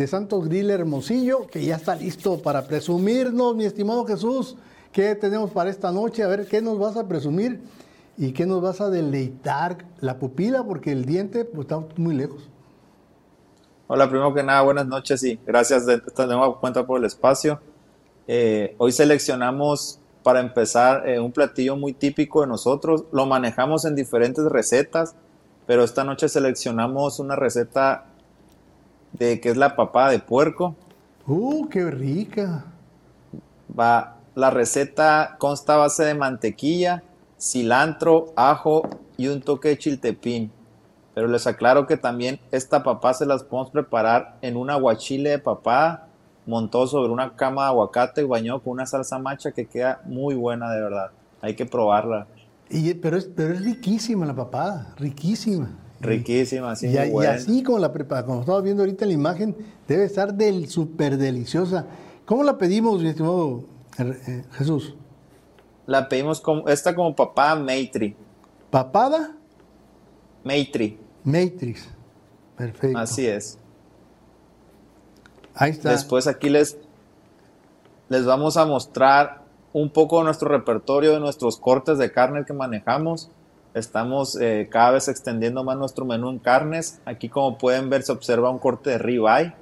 [0.00, 4.56] de Santos Grill Hermosillo, que ya está listo para presumirnos, mi estimado Jesús.
[4.92, 6.22] ¿Qué tenemos para esta noche?
[6.22, 7.60] A ver, ¿qué nos vas a presumir
[8.16, 10.64] y qué nos vas a deleitar la pupila?
[10.64, 12.48] Porque el diente pues, está muy lejos.
[13.88, 17.60] Hola, primero que nada, buenas noches y gracias de, cuenta por el espacio.
[18.26, 23.04] Eh, hoy seleccionamos para empezar eh, un platillo muy típico de nosotros.
[23.12, 25.14] Lo manejamos en diferentes recetas,
[25.66, 28.06] pero esta noche seleccionamos una receta
[29.12, 30.74] de que es la papada de puerco.
[31.26, 32.64] ¡Uh, qué rica!
[33.78, 37.02] Va, la receta consta a base de mantequilla,
[37.38, 40.52] cilantro, ajo y un toque de chiltepín.
[41.14, 45.38] Pero les aclaro que también esta papá se las podemos preparar en un aguachile de
[45.38, 46.08] papada
[46.46, 50.34] montado sobre una cama de aguacate y bañado con una salsa macha que queda muy
[50.34, 51.10] buena de verdad.
[51.40, 52.26] Hay que probarla.
[52.68, 55.70] Y, pero, es, pero es riquísima la papada, riquísima.
[56.00, 56.88] Riquísima, sí.
[56.88, 60.34] Y, y así como la prepara, como estamos viendo ahorita en la imagen, debe estar
[60.34, 61.86] del súper deliciosa.
[62.24, 63.64] ¿Cómo la pedimos, mi estimado
[63.98, 64.94] eh, Jesús.
[65.86, 68.16] La pedimos como, esta como papada Maitri.
[68.70, 69.36] ¿Papada?
[70.44, 70.98] Maitri.
[71.24, 71.88] Matrix.
[72.56, 72.98] Perfecto.
[72.98, 73.58] Así es.
[75.54, 75.90] Ahí está.
[75.90, 76.78] Después aquí les,
[78.08, 82.52] les vamos a mostrar un poco de nuestro repertorio de nuestros cortes de carne que
[82.52, 83.30] manejamos.
[83.74, 87.00] Estamos eh, cada vez extendiendo más nuestro menú en carnes.
[87.04, 89.54] Aquí como pueden ver se observa un corte de ribeye,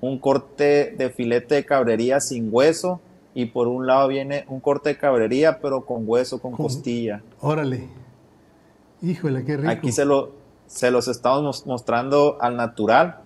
[0.00, 3.00] un corte de filete de cabrería sin hueso,
[3.34, 7.22] y por un lado viene un corte de cabrería, pero con hueso, con, costilla.
[7.40, 7.88] Órale.
[9.02, 9.70] Híjole, qué rico.
[9.70, 10.32] Aquí se, lo,
[10.66, 13.20] se los estamos mostrando al natural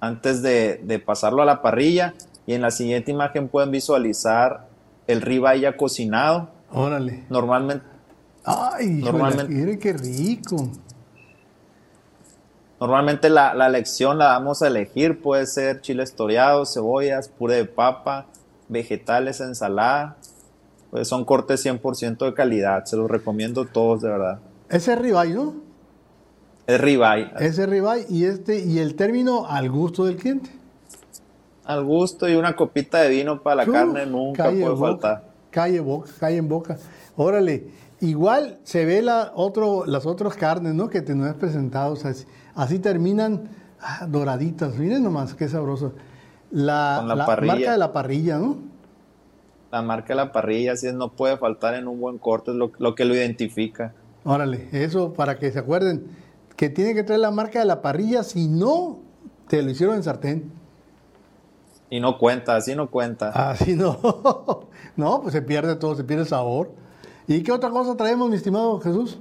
[0.00, 2.14] antes de, pasarlo a la parrilla.
[2.46, 4.66] Y en la siguiente imagen pueden visualizar
[5.06, 6.48] el ribeye ya cocinado.
[6.72, 7.24] Órale.
[7.28, 7.91] Normalmente.
[8.44, 10.68] Ay, normalmente, qué rico.
[12.80, 17.64] Normalmente la, la elección la vamos a elegir, puede ser chiles toreados, cebollas, puré de
[17.64, 18.26] papa,
[18.68, 20.16] vegetales, ensalada.
[20.90, 24.40] Pues son cortes 100% de calidad, se los recomiendo todos de verdad.
[24.68, 25.54] Ese es ribeye, ¿no?
[26.66, 27.30] Es ribeye.
[27.38, 30.50] Ese ribeye y este y el término al gusto del cliente.
[31.64, 35.24] Al gusto y una copita de vino para la carne nunca puede faltar.
[35.50, 36.78] Calle boca, calle en boca.
[37.16, 37.66] Órale,
[38.02, 40.90] igual se ve la otro, las otras carnes, ¿no?
[40.90, 41.96] Que te no has presentado,
[42.54, 43.48] así, terminan
[43.80, 44.76] ah, doraditas.
[44.76, 45.92] Miren nomás qué sabroso.
[46.50, 48.58] La, marca de la parrilla, ¿no?
[49.70, 52.56] La marca de la parrilla, así es, no puede faltar en un buen corte, es
[52.56, 53.94] lo, que lo identifica.
[54.24, 56.06] Órale, eso para que se acuerden,
[56.56, 58.98] que tiene que traer la marca de la parrilla, si no,
[59.48, 60.52] te lo hicieron en sartén.
[61.88, 63.28] Y no cuenta, así no cuenta.
[63.50, 63.98] Así no.
[64.96, 66.81] no, pues se pierde todo, se pierde el sabor.
[67.26, 69.18] ¿Y qué otra cosa traemos, mi estimado Jesús?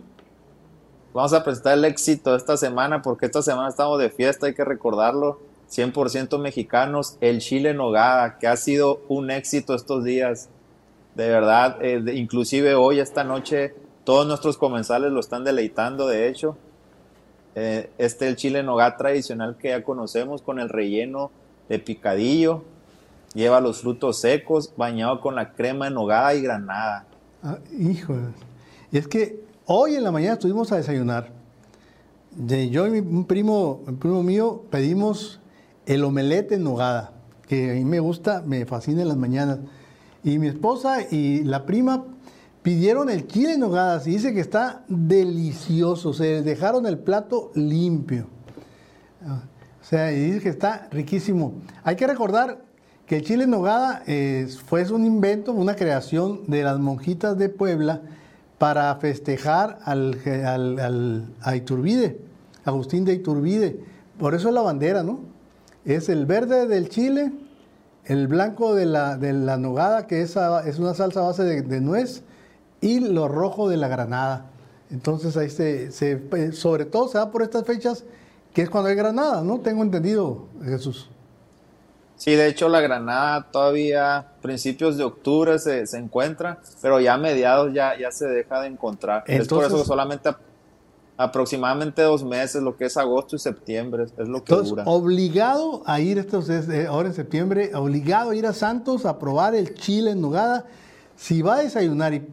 [1.14, 4.66] Vamos a presentar el éxito esta semana, porque esta semana estamos de fiesta, hay que
[4.66, 10.50] recordarlo 100% mexicanos, el chile nogada, que ha sido un éxito estos días.
[11.16, 16.58] De verdad, eh, inclusive hoy, esta noche, todos nuestros comensales lo están deleitando, de hecho.
[17.54, 21.32] Eh, este el chile nogada tradicional que ya conocemos con el relleno
[21.70, 22.64] de picadillo.
[23.34, 27.06] Lleva los frutos secos, bañado con la crema de nogada y granada.
[27.44, 28.16] Ah, hijo,
[28.92, 31.32] y es que hoy en la mañana estuvimos a desayunar.
[32.36, 35.40] De, yo y un primo, un primo mío pedimos
[35.88, 37.14] el omelete en nogada,
[37.48, 39.60] que a mí me gusta, me fascina en las mañanas.
[40.24, 42.06] Y mi esposa y la prima
[42.62, 48.28] pidieron el chile en nogada, y dice que está delicioso, se dejaron el plato limpio.
[49.26, 51.54] O sea, y dice que está riquísimo.
[51.84, 52.62] Hay que recordar
[53.12, 58.04] que el chile nogada eh, fue un invento, una creación de las monjitas de Puebla
[58.58, 62.22] para festejar al, a Iturbide,
[62.64, 63.82] Agustín de Iturbide.
[64.18, 65.20] Por eso es la bandera, ¿no?
[65.84, 67.34] Es el verde del chile,
[68.06, 70.38] el blanco de la, nogada, que es,
[70.80, 72.24] una salsa base de, nuez,
[72.80, 74.46] y lo rojo de la granada.
[74.90, 78.06] Entonces ahí se, se, sobre todo se da por estas fechas,
[78.54, 79.60] que es cuando hay granada, ¿no?
[79.60, 81.11] Tengo entendido, Jesús.
[82.22, 87.18] Sí, de hecho la granada todavía principios de octubre se, se encuentra, pero ya a
[87.18, 89.24] mediados ya, ya se deja de encontrar.
[89.26, 90.30] es por eso que solamente
[91.18, 94.84] aproximadamente dos meses, lo que es agosto y septiembre, es lo que dura.
[94.86, 99.56] Obligado a ir estos, eh, ahora en septiembre, obligado a ir a Santos a probar
[99.56, 100.66] el chile en nogada.
[101.16, 102.28] Si va a desayunar y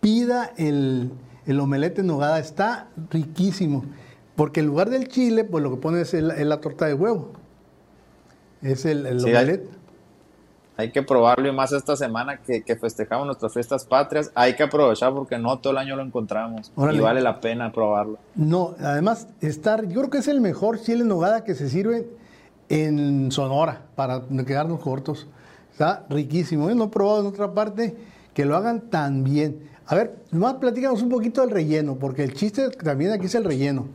[0.00, 1.10] pida el,
[1.44, 3.84] el omelete en nogada, está riquísimo.
[4.34, 7.32] Porque en lugar del chile, pues lo que pone es, la torta de huevo.
[8.66, 9.68] Es el, el
[10.76, 14.30] Hay, que probarlo y más esta semana que, festejamos nuestras fiestas patrias.
[14.34, 16.72] Hay que aprovechar porque no todo el año lo encontramos.
[16.76, 18.18] Y vale la pena probarlo.
[18.34, 22.08] No, además, estar, yo creo que es el mejor chile en nogada que se sirve
[22.68, 25.28] en Sonora, para quedarnos cortos.
[25.70, 26.68] Está riquísimo.
[26.68, 27.96] Yo no he probado en otra parte
[28.34, 29.70] que lo hagan tan bien.
[29.86, 33.44] A ver, nomás platícanos un poquito del relleno, porque el chiste también aquí es el
[33.44, 33.86] relleno.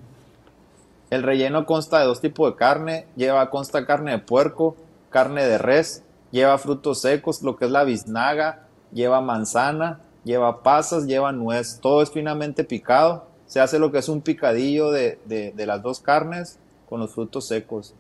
[1.12, 4.78] El relleno consta de dos tipos de carne, lleva consta carne de puerco,
[5.10, 11.06] carne de res, lleva frutos secos, lo que es la biznaga, lleva manzana, lleva pasas,
[11.06, 13.28] lleva nuez, todo es finamente picado.
[13.46, 15.20] Se hace lo que es un picadillo de,
[15.58, 17.94] las dos carnes con los frutos secos.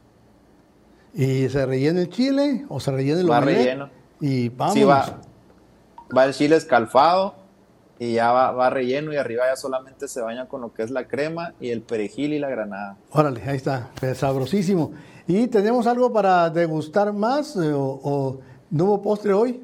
[1.13, 3.89] ¿Y se rellena el chile o se rellena el Va relleno.
[4.21, 4.73] Y vamos.
[4.73, 5.17] Sí, va,
[6.15, 7.35] va el chile escalfado,
[8.01, 11.07] y ya va, relleno y arriba ya solamente se baña con lo que es la
[11.07, 12.97] crema y el perejil y la granada.
[13.11, 14.91] Órale, ahí está, sabrosísimo.
[15.27, 18.39] ¿Y tenemos algo para degustar más eh, o,
[18.71, 19.63] nuevo postre hoy?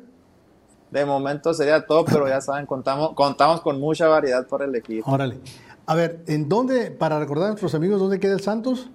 [0.92, 5.02] De momento sería todo, pero ya saben, contamos, contamos con mucha variedad para elegir.
[5.08, 5.40] Órale.
[5.88, 8.92] A ver, ¿en dónde, para recordar a nuestros amigos, dónde queda el Santos?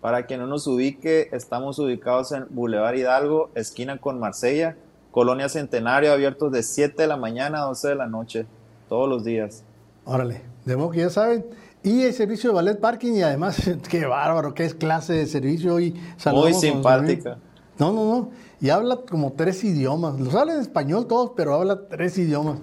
[0.00, 4.76] Para quien no nos ubique, estamos ubicados en Boulevard Hidalgo, esquina con Marsella,
[5.10, 8.46] Colonia Centenario, abiertos de 7 de la mañana a 12 de la noche,
[8.88, 9.64] todos los días.
[10.04, 11.44] Órale, de modo que ya saben.
[11.82, 15.80] Y el servicio de ballet parking y además, qué bárbaro, qué es clase de servicio
[15.80, 15.98] y
[16.32, 17.38] Muy simpática.
[17.78, 18.30] No, no, no.
[18.60, 20.20] Y habla como tres idiomas.
[20.20, 22.58] Los habla en español todos, pero habla tres idiomas.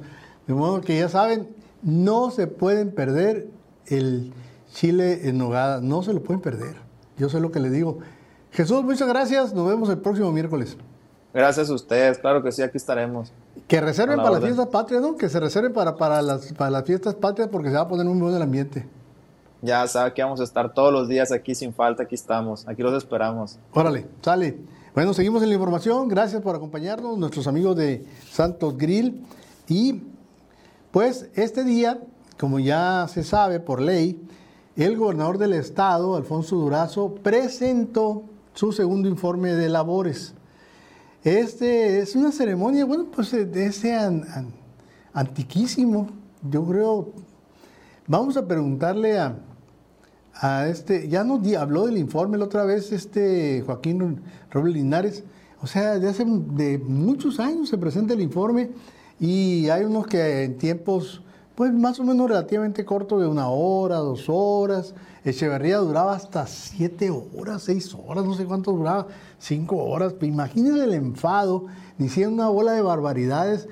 [0.46, 1.50] De modo que ya saben,
[1.82, 3.48] no se pueden perder
[3.88, 4.32] el
[4.72, 5.82] chile en nogada.
[5.82, 6.76] No se lo pueden perder.
[7.18, 7.98] Yo sé lo que le digo.
[8.52, 9.56] Jesús, muchas gracias.
[9.56, 10.78] Nos vemos el próximo miércoles.
[11.38, 13.32] Gracias a ustedes, claro que sí, aquí estaremos.
[13.68, 15.16] Que reserven para las fiestas patrias, ¿no?
[15.16, 18.08] Que se reserven para, para, las, para las fiestas patrias porque se va a poner
[18.08, 18.88] muy buen el ambiente.
[19.62, 22.82] Ya sabe que vamos a estar todos los días aquí sin falta, aquí estamos, aquí
[22.82, 23.60] los esperamos.
[23.72, 24.58] Órale, sale.
[24.96, 29.24] Bueno, seguimos en la información, gracias por acompañarnos, nuestros amigos de Santos Grill.
[29.68, 30.02] Y
[30.90, 32.00] pues este día,
[32.40, 34.20] como ya se sabe por ley,
[34.76, 38.24] el gobernador del estado, Alfonso Durazo, presentó
[38.56, 40.34] su segundo informe de labores.
[41.24, 43.98] Este es una ceremonia, bueno, pues de ese
[45.14, 46.10] antiquísimo.
[46.50, 47.12] Yo creo,
[48.06, 49.40] vamos a preguntarle a,
[50.36, 55.24] a este, ya nos habló del informe la otra vez este Joaquín Robles Linares,
[55.62, 58.70] o sea, de hace de muchos años se presenta el informe
[59.20, 61.24] y hay unos que en tiempos,
[61.58, 64.94] pues más o menos relativamente cortos, de una hora, dos horas,
[65.26, 69.08] Echeverría duraba hasta siete horas, seis horas, no sé cuánto duraba,
[69.40, 70.14] cinco horas.
[70.22, 71.66] Imagínense el enfado,
[71.98, 73.68] diciendo una bola de barbaridades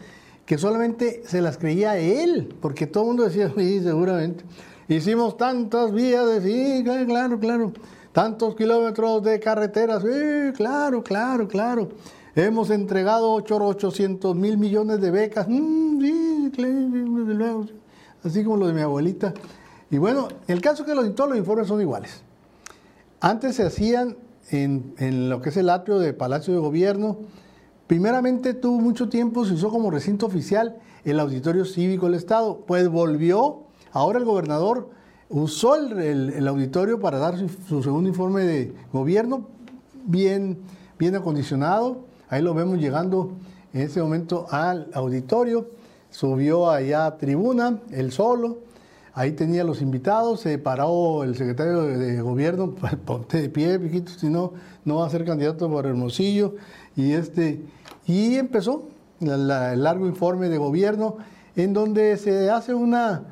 [0.47, 4.43] que solamente se las creía él, porque todo el mundo decía, sí, seguramente.
[4.87, 7.71] Hicimos tantas vías, de, sí, claro, claro,
[8.13, 11.89] Tantos kilómetros de carreteras, sí, claro, claro, claro.
[12.35, 16.01] Hemos entregado 800 mil millones de becas, mm,
[18.23, 19.33] así como lo de mi abuelita.
[19.89, 22.23] Y bueno, el caso es que todos los informes son iguales.
[23.21, 24.17] Antes se hacían
[24.51, 27.19] en, lo que es el atrio de Palacio de Gobierno.
[27.87, 32.65] Primeramente tuvo mucho tiempo, se usó como recinto oficial el Auditorio Cívico del Estado.
[32.67, 34.89] Pues volvió, ahora el gobernador
[35.29, 39.47] usó el, auditorio para dar su, segundo informe de gobierno,
[40.03, 40.57] bien,
[40.99, 42.13] bien acondicionado.
[42.29, 43.31] Ahí lo vemos llegando
[43.73, 45.69] en este momento al auditorio.
[46.09, 48.65] Subió allá a tribuna, él solo
[49.17, 54.27] Ahí tenía los invitados, se paró el secretario de, gobierno, ponte de pie, viejito, si
[54.27, 54.51] no,
[54.83, 56.55] no va a ser candidato por Hermosillo.
[56.97, 57.61] Y, este,
[58.05, 58.89] y empezó
[59.21, 61.15] el largo informe de gobierno
[61.55, 63.23] en donde se hace una...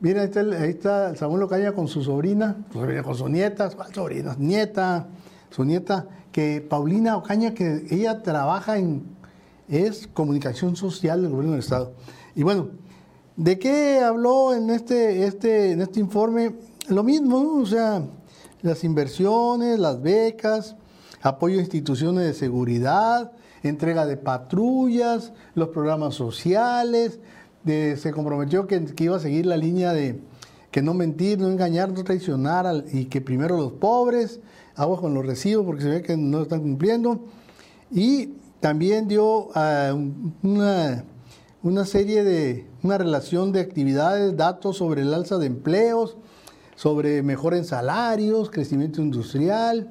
[0.00, 2.56] Mira, ahí está, Samuel Locaña con su sobrina,
[3.02, 4.36] con su nieta, ¿cuál sobrina?
[4.38, 5.06] Nieta,
[5.48, 9.04] su nieta, que Paulina Ocaña, que ella trabaja en,
[9.68, 11.92] es comunicación social del gobierno del Estado.
[12.34, 12.70] Y bueno,
[13.36, 16.54] ¿De qué habló en este, este, en este informe?
[16.88, 18.02] Lo mismo, o sea,
[18.60, 20.76] las inversiones, las becas,
[21.22, 27.20] apoyo a instituciones de seguridad, entrega de patrullas, los programas sociales.
[27.64, 30.20] se comprometió que, iba a seguir la línea de
[30.70, 34.40] que no mentir, no engañar, no traicionar y que primero los pobres,
[34.74, 37.20] agua con los recibos porque se ve que no están cumpliendo.
[37.90, 39.94] Y también dio ah,
[40.42, 41.04] una
[41.62, 46.16] una serie de, una relación de actividades, datos sobre el alza de empleos,
[46.74, 49.90] sobre mejora en salarios, crecimiento industrial,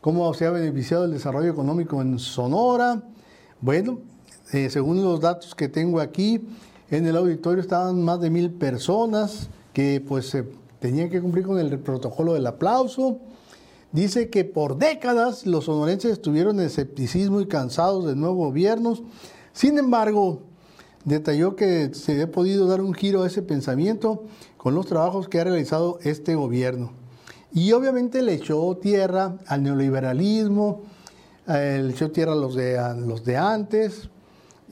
[0.00, 3.02] cómo se ha beneficiado el desarrollo económico en Sonora.
[3.60, 4.00] Bueno,
[4.52, 6.40] eh, según los datos que tengo aquí,
[6.90, 10.36] en el auditorio estaban más de mil personas que pues
[10.80, 13.20] tenían que cumplir con el protocolo del aplauso.
[13.94, 19.04] Dice que por décadas los sonorenses estuvieron en escepticismo y cansados de nuevos gobiernos.
[19.52, 20.40] Sin embargo,
[21.04, 24.24] detalló que se ha podido dar un giro a ese pensamiento
[24.56, 26.90] con los trabajos que ha realizado este gobierno.
[27.52, 30.82] Y obviamente le echó tierra al neoliberalismo,
[31.46, 32.76] le echó tierra a los de,
[33.06, 34.08] los de antes,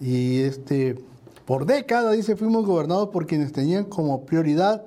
[0.00, 0.98] y este,
[1.46, 4.84] por décadas, dice, fuimos gobernados por quienes tenían como prioridad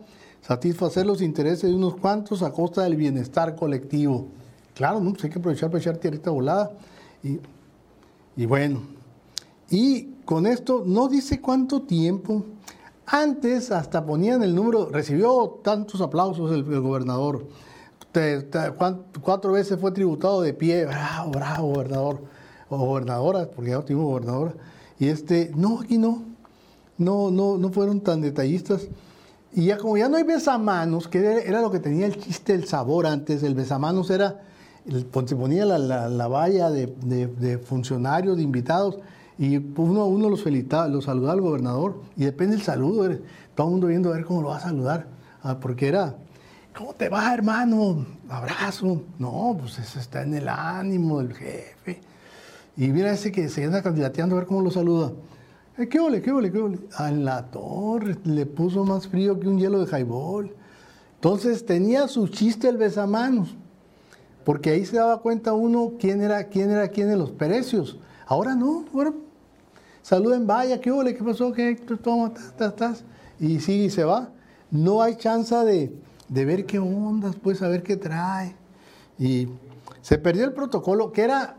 [0.48, 4.28] satisfacer los intereses de unos cuantos a costa del bienestar colectivo.
[4.76, 5.12] Claro, ¿no?
[5.12, 6.72] Pues hay que aprovechar para echar tierrita volada.
[7.24, 7.40] Y,
[8.38, 8.82] y bueno,
[9.70, 12.46] y con esto no dice cuánto tiempo.
[13.08, 17.48] Antes hasta ponían el número, recibió tantos aplausos el, gobernador.
[19.22, 22.22] cuatro veces fue tributado de pie, bravo, bravo, gobernador,
[22.70, 24.54] o gobernadora, porque ya tengo gobernadora.
[25.00, 26.24] Y este, no, aquí no,
[26.98, 28.88] no, no, no fueron tan detallistas.
[29.56, 32.68] Y ya como ya no hay besamanos, que era, lo que tenía el chiste, el
[32.68, 34.42] sabor antes, el besamanos era,
[35.26, 39.00] se ponía la, valla de, de funcionarios, de invitados,
[39.38, 43.10] y uno, uno los felicitaba, los saludaba al gobernador y depende del saludo,
[43.54, 45.08] todo el mundo viendo a ver cómo lo va a saludar,
[45.44, 46.16] ah, porque era,
[46.76, 48.06] ¿cómo te va hermano?
[48.30, 49.04] Abrazo.
[49.20, 52.02] No, pues eso está en el ánimo del jefe.
[52.78, 55.12] Y mira ese que se anda candidateando a ver cómo lo saluda.
[55.78, 56.80] Eh, ¿Qué ole, qué ole, qué ole?
[56.96, 60.56] A la torre le puso más frío que un hielo de jaibol.
[61.16, 63.56] Entonces tenía su chiste el besamanos,
[64.46, 67.98] porque ahí se daba cuenta uno quién era quién era quién de los perecios.
[68.26, 69.14] Ahora no, ahora
[70.02, 71.16] saluden, vaya, ¿qué ole?
[71.16, 71.52] ¿Qué pasó?
[71.52, 71.76] ¿Qué?
[72.02, 73.04] Toma, estás,
[73.40, 74.30] y sigue y se va.
[74.72, 75.92] No hay chance de,
[76.30, 78.56] ver qué ondas, pues, a ver qué trae.
[79.20, 79.48] Y
[80.02, 81.58] se perdió el protocolo, que era,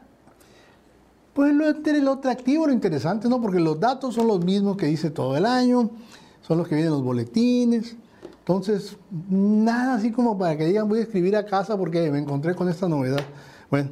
[1.37, 3.43] pues, lo, lo atractivo, lo interesante, ¿no?
[3.43, 5.91] Porque los datos son los mismos que dice todo el año,
[6.41, 7.95] son los que vienen en los boletines.
[8.39, 8.97] Entonces,
[9.29, 12.71] nada así como para que digan, voy a escribir a casa porque me encontré con
[12.71, 13.21] esta novedad.
[13.71, 13.91] Bueno,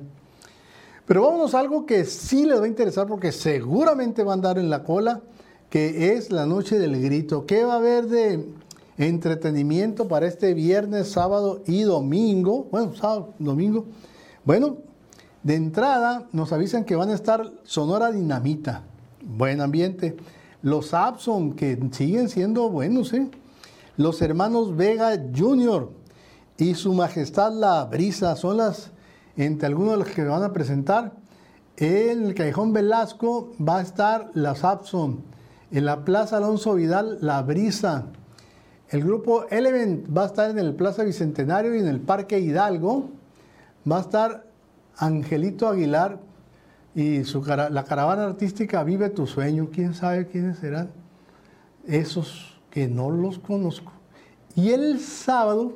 [1.05, 4.57] pero vámonos a algo que sí les va a interesar porque seguramente va a andar
[4.57, 5.21] en la cola,
[5.69, 7.45] que es la noche del grito.
[7.45, 8.49] ¿Qué va a haber de
[8.97, 12.69] entretenimiento para este viernes, sábado y domingo?
[12.71, 13.85] Bueno, sábado, domingo.
[14.47, 14.79] Bueno,
[15.45, 18.83] de entrada nos avisan que van a estar Sonora Dinamita,
[19.23, 20.17] buen ambiente.
[20.63, 23.31] Los Abson, que siguen siendo buenos, ¿eh?
[23.99, 25.91] Los hermanos Vega Jr.
[26.57, 28.91] y su majestad la Brisa son las
[29.37, 31.13] entre algunos de los que van a presentar.
[31.77, 35.23] En el Callejón Velasco va a estar la Sapson.
[35.71, 38.07] En la Plaza Alonso Vidal, La Brisa.
[38.89, 43.11] El grupo Element va a estar en el Plaza Bicentenario y en el Parque Hidalgo.
[43.91, 44.44] Va a estar
[44.97, 46.19] Angelito Aguilar
[46.95, 49.69] y su, la caravana artística Vive tu sueño.
[49.73, 50.91] ¿Quién sabe quiénes serán?
[51.87, 53.93] Esos que no los conozco.
[54.57, 55.75] Y el sábado,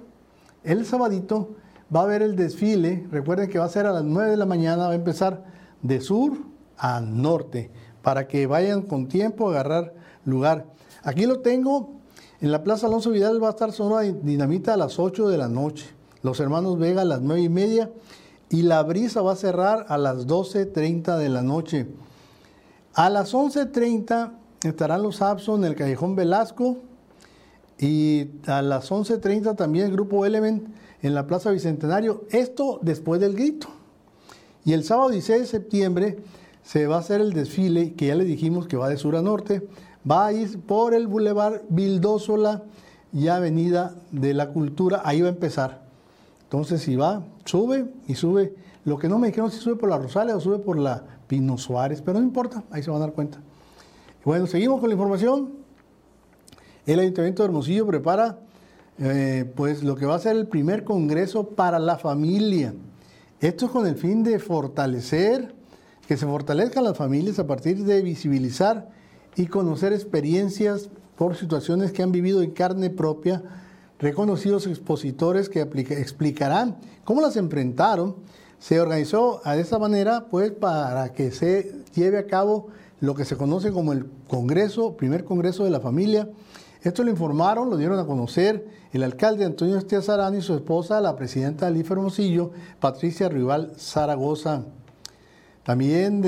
[0.64, 1.56] el sabadito,
[1.94, 4.46] va a haber el desfile, recuerden que va a ser a las 9 de la
[4.46, 5.44] mañana, va a empezar
[5.82, 6.38] de sur
[6.76, 7.70] a norte,
[8.02, 9.94] para que vayan con tiempo a agarrar
[10.24, 10.66] lugar.
[11.02, 11.98] Aquí lo tengo,
[12.40, 15.48] en la Plaza Alonso Vidal va a estar Sonora Dinamita a las 8 de la
[15.48, 15.86] noche,
[16.22, 17.90] los hermanos Vega a las 9 y media,
[18.50, 21.86] y la brisa va a cerrar a las 12.30 de la noche.
[22.94, 24.32] A las 11.30
[24.64, 26.78] estarán los Abson en el Callejón Velasco,
[27.78, 30.68] y a las 11.30 también el grupo Element
[31.02, 32.24] en la Plaza Bicentenario.
[32.30, 33.68] Esto después del grito.
[34.64, 36.18] Y el sábado 16 de septiembre
[36.64, 39.22] se va a hacer el desfile, que ya le dijimos que va de sur a
[39.22, 39.68] norte.
[40.10, 42.64] Va a ir por el Boulevard Vildósola,
[43.12, 45.87] y Avenida de la Cultura, ahí va a empezar.
[46.48, 48.54] Entonces, si va, sube y sube.
[48.86, 51.58] Lo que no me dijeron si sube por la Rosales o sube por la Pino
[51.58, 53.38] Suárez, pero no importa, ahí se van a dar cuenta.
[54.24, 55.50] Bueno, seguimos con la información.
[56.86, 58.38] El Ayuntamiento de Hermosillo prepara
[58.98, 62.72] eh, pues lo que va a ser el primer congreso para la familia.
[63.40, 65.54] Esto es con el fin de fortalecer,
[66.06, 68.88] que se fortalezcan las familias a partir de visibilizar
[69.36, 73.42] y conocer experiencias por situaciones que han vivido en carne propia,
[73.98, 78.16] reconocidos expositores que explicarán cómo las enfrentaron.
[78.58, 82.68] Se organizó de esta manera pues para que se lleve a cabo
[83.00, 86.28] lo que se conoce como el Congreso, primer Congreso de la Familia.
[86.82, 91.16] Esto lo informaron, lo dieron a conocer el alcalde Antonio Estiazarán y su esposa, la
[91.16, 94.64] presidenta IFE Hermosillo, Patricia Rival Zaragoza.
[95.64, 96.22] También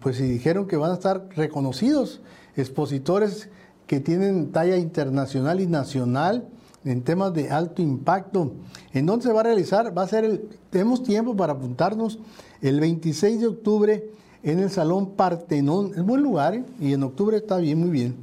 [0.00, 2.20] pues dijeron que van a estar reconocidos
[2.56, 3.48] expositores
[3.86, 6.48] que tienen talla internacional y nacional
[6.84, 8.52] en temas de alto impacto.
[8.92, 9.96] ¿En dónde se va a realizar?
[9.96, 12.18] Va a ser el, tenemos tiempo para apuntarnos
[12.60, 14.10] el 26 de octubre
[14.42, 15.92] en el Salón Partenón.
[15.94, 16.64] Es buen lugar ¿eh?
[16.80, 18.16] y en octubre está bien, muy bien.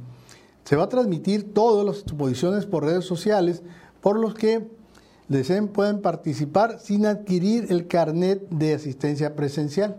[0.64, 3.62] Se va a transmitir todas las exposiciones por redes sociales,
[4.00, 4.68] por los que
[5.28, 9.96] deseen pueden participar sin adquirir el carnet de asistencia presencial.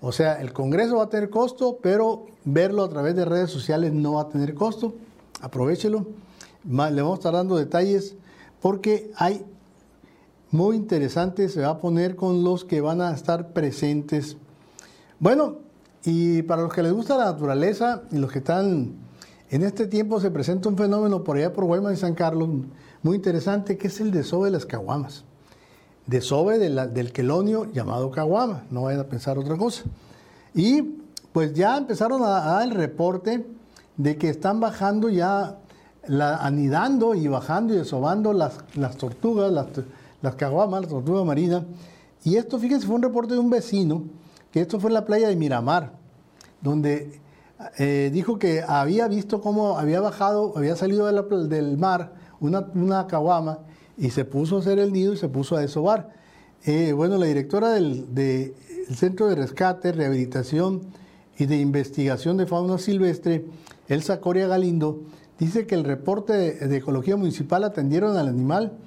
[0.00, 3.92] O sea, el Congreso va a tener costo, pero verlo a través de redes sociales
[3.92, 4.94] no va a tener costo.
[5.42, 6.06] Aprovechelo.
[6.64, 8.16] Le vamos a estar dando detalles
[8.60, 9.44] porque hay
[10.50, 14.36] muy interesante, se va a poner con los que van a estar presentes.
[15.18, 15.58] Bueno,
[16.04, 18.94] y para los que les gusta la naturaleza y los que están
[19.50, 22.48] en este tiempo se presenta un fenómeno por allá por Guaymas y San Carlos
[23.02, 25.24] muy interesante que es el desove de las caguamas.
[26.06, 29.84] Desove del quelonio llamado caguama, no vayan a pensar otra cosa.
[30.54, 30.82] Y
[31.32, 33.46] pues ya empezaron a, dar el reporte
[33.96, 35.58] de que están bajando ya,
[36.08, 39.66] anidando y bajando y desobando las, las tortugas, las,
[40.22, 41.62] las caguamas, las tortugas marinas.
[42.24, 44.04] Y esto, fíjense, fue un reporte de un vecino,
[44.50, 45.92] que esto fue en la playa de Miramar,
[46.60, 47.20] donde
[47.78, 53.58] eh, dijo que había visto cómo había bajado, había salido del mar una, una caguama
[53.98, 56.10] y se puso a hacer el nido y se puso a desovar.
[56.64, 58.54] Eh, bueno, la directora del,
[58.94, 60.80] Centro de Rescate, Rehabilitación
[61.38, 63.44] y de Investigación de Fauna Silvestre,
[63.88, 65.02] Elsa Coria Galindo,
[65.40, 68.78] dice que el reporte de, Ecología Municipal atendieron al animal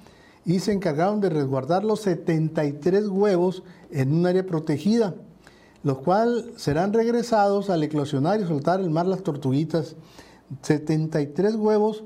[0.46, 5.14] y se encargaron de resguardar los 73 huevos en un área protegida
[5.84, 9.96] los cuales serán regresados al eclosionar y soltar el mar las tortuguitas.
[10.62, 12.04] 73 huevos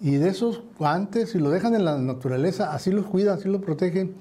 [0.00, 3.62] y de esos antes, si lo dejan en la naturaleza, así los cuidan, así los
[3.62, 4.14] protegen,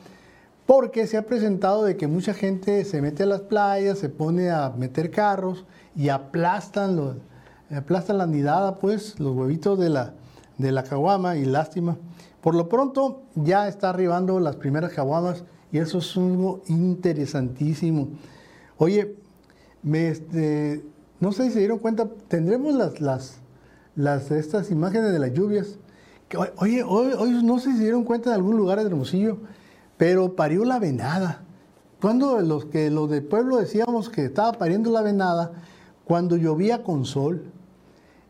[0.65, 4.49] porque se ha presentado de que mucha gente se mete a las playas, se pone
[4.49, 5.65] a meter carros
[5.95, 7.15] y aplastan, los,
[7.75, 10.13] aplastan la nidada, pues, los huevitos de la,
[10.57, 11.97] de la caguama y lástima.
[12.41, 18.09] Por lo pronto ya está arribando las primeras caguamas y eso es algo interesantísimo.
[18.77, 19.15] Oye,
[19.83, 20.85] me, este,
[21.19, 23.37] no sé si se dieron cuenta, tendremos las, las,
[23.95, 25.77] las estas imágenes de las lluvias.
[26.57, 29.39] oye, hoy, no sé si se dieron cuenta de algún lugar de Hermosillo,
[29.97, 31.43] pero parió la venada.
[31.99, 35.51] Cuando los que los del pueblo decíamos que estaba pariendo la venada,
[36.05, 37.51] cuando llovía con sol.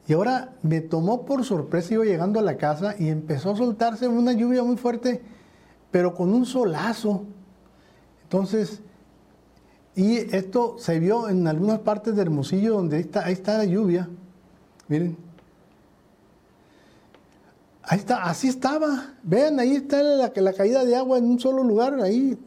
[0.07, 4.07] Y ahora me tomó por sorpresa, iba llegando a la casa y empezó a soltarse
[4.07, 5.21] una lluvia muy fuerte,
[5.91, 7.25] pero con un solazo.
[8.23, 8.81] Entonces,
[9.95, 14.07] y esto se vio en algunas partes de Hermosillo donde ahí está, la lluvia.
[14.87, 15.17] Miren.
[17.83, 19.15] Ahí está, así estaba.
[19.23, 21.99] Vean, ahí está la, caída de agua en un solo lugar.
[22.01, 22.37] Ahí,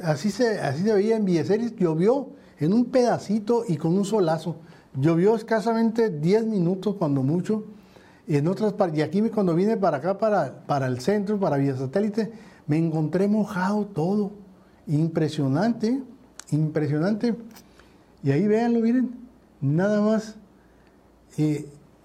[0.00, 1.76] así se, así se veía en Villeceris.
[1.76, 4.56] Llovió en un pedacito y con un solazo.
[4.94, 7.64] Llovió escasamente 10 minutos, cuando mucho.
[8.28, 12.32] En otras y aquí cuando vine para acá, para, para el centro, para Villa Satélite,
[12.66, 14.30] me encontré mojado todo.
[14.86, 16.02] Impresionante.
[16.50, 17.34] Impresionante.
[18.22, 19.10] Y ahí véanlo, miren,
[19.60, 20.36] nada más.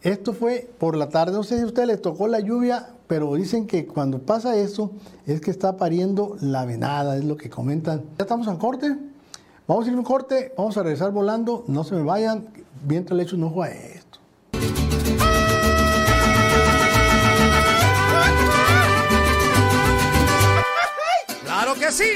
[0.02, 3.36] esto fue por la tarde, no sé si a ustedes les tocó la lluvia, pero
[3.36, 4.92] dicen que cuando pasa eso
[5.26, 8.04] es que está pariendo la venada, es lo que comentan.
[8.18, 8.98] Ya estamos al corte,
[9.68, 12.48] vamos a ir a un corte, vamos a regresar volando, no se me vayan,
[12.86, 14.20] mientras le echo un ojo a esto.
[21.44, 22.12] ¡Claro que sí!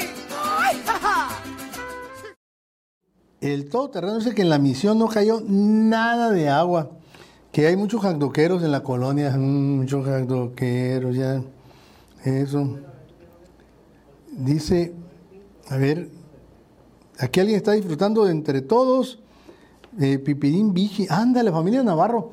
[3.41, 6.91] El todoterreno dice que en la misión no cayó nada de agua,
[7.51, 11.41] que hay muchos jacdoqueros en la colonia, mm, muchos jacdoqueros, ya,
[12.23, 12.77] eso.
[14.31, 14.93] Dice,
[15.69, 16.09] a ver,
[17.17, 19.20] aquí alguien está disfrutando de entre todos,
[19.99, 22.31] eh, Pipirín Vigi, ándale, familia Navarro,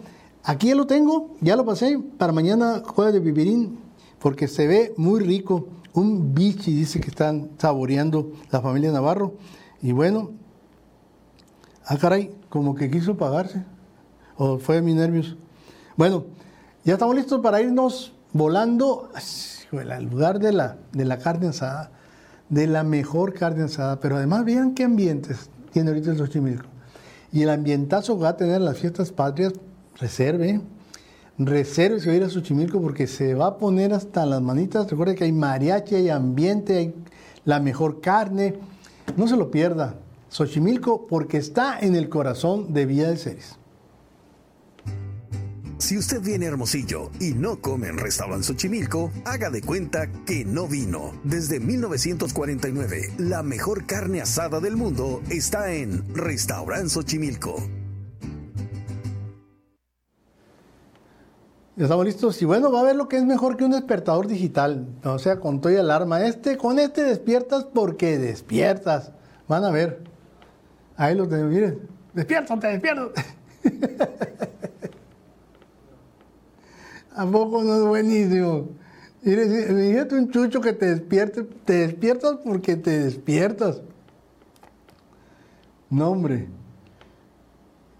[0.48, 3.78] Aquí ya lo tengo, ya lo pasé para mañana jueves de pipirín,
[4.18, 5.68] porque se ve muy rico.
[5.92, 9.34] Un bichi dice que están saboreando la familia Navarro.
[9.82, 10.30] Y bueno,
[11.84, 13.62] ah, caray, como que quiso pagarse.
[14.38, 15.36] O fue de mis nervios.
[15.98, 16.24] Bueno,
[16.82, 19.10] ya estamos listos para irnos volando
[19.72, 21.90] al lugar de la, de la carne asada,
[22.48, 24.00] de la mejor carne asada.
[24.00, 26.77] Pero además, vean qué ambientes tiene ahorita el Xochimilco.
[27.32, 29.52] Y el ambientazo que va a tener las fiestas patrias,
[30.00, 30.60] reserve,
[31.38, 34.90] reserve si va a ir a Xochimilco porque se va a poner hasta las manitas.
[34.90, 36.94] Recuerde que hay mariachi, hay ambiente, hay
[37.44, 38.54] la mejor carne.
[39.16, 39.94] No se lo pierda.
[40.30, 43.56] Xochimilco porque está en el corazón de Villa de Ceres.
[45.78, 50.66] Si usted viene Hermosillo y no come en Restaurant Xochimilco, haga de cuenta que no
[50.66, 51.12] vino.
[51.22, 57.56] Desde 1949, la mejor carne asada del mundo está en Restaurant Xochimilco.
[61.76, 62.42] Ya estamos listos.
[62.42, 64.88] Y bueno, va a ver lo que es mejor que un despertador digital.
[65.04, 66.26] O sea, con todo y alarma.
[66.26, 69.12] Este, con este despiertas porque despiertas.
[69.46, 70.02] Van a ver.
[70.96, 71.52] Ahí lo tenemos.
[71.52, 71.78] Miren.
[72.14, 73.12] Despierta, te despierto.
[77.18, 78.68] ¿A poco no es buenísimo?
[79.24, 83.80] Fíjate un chucho que te despierte, te despiertas porque te despiertas.
[85.90, 86.48] No, hombre.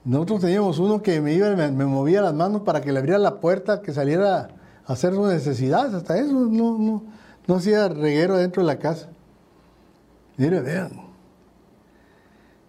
[0.04, 3.40] Nosotros teníamos uno que me iba, me, movía las manos para que le abriera la
[3.40, 4.50] puerta, que saliera
[4.86, 5.94] a hacer sus necesidades.
[5.94, 7.02] Hasta eso no, no,
[7.48, 9.08] no hacía reguero dentro de la casa.
[10.36, 10.92] Mire, vean.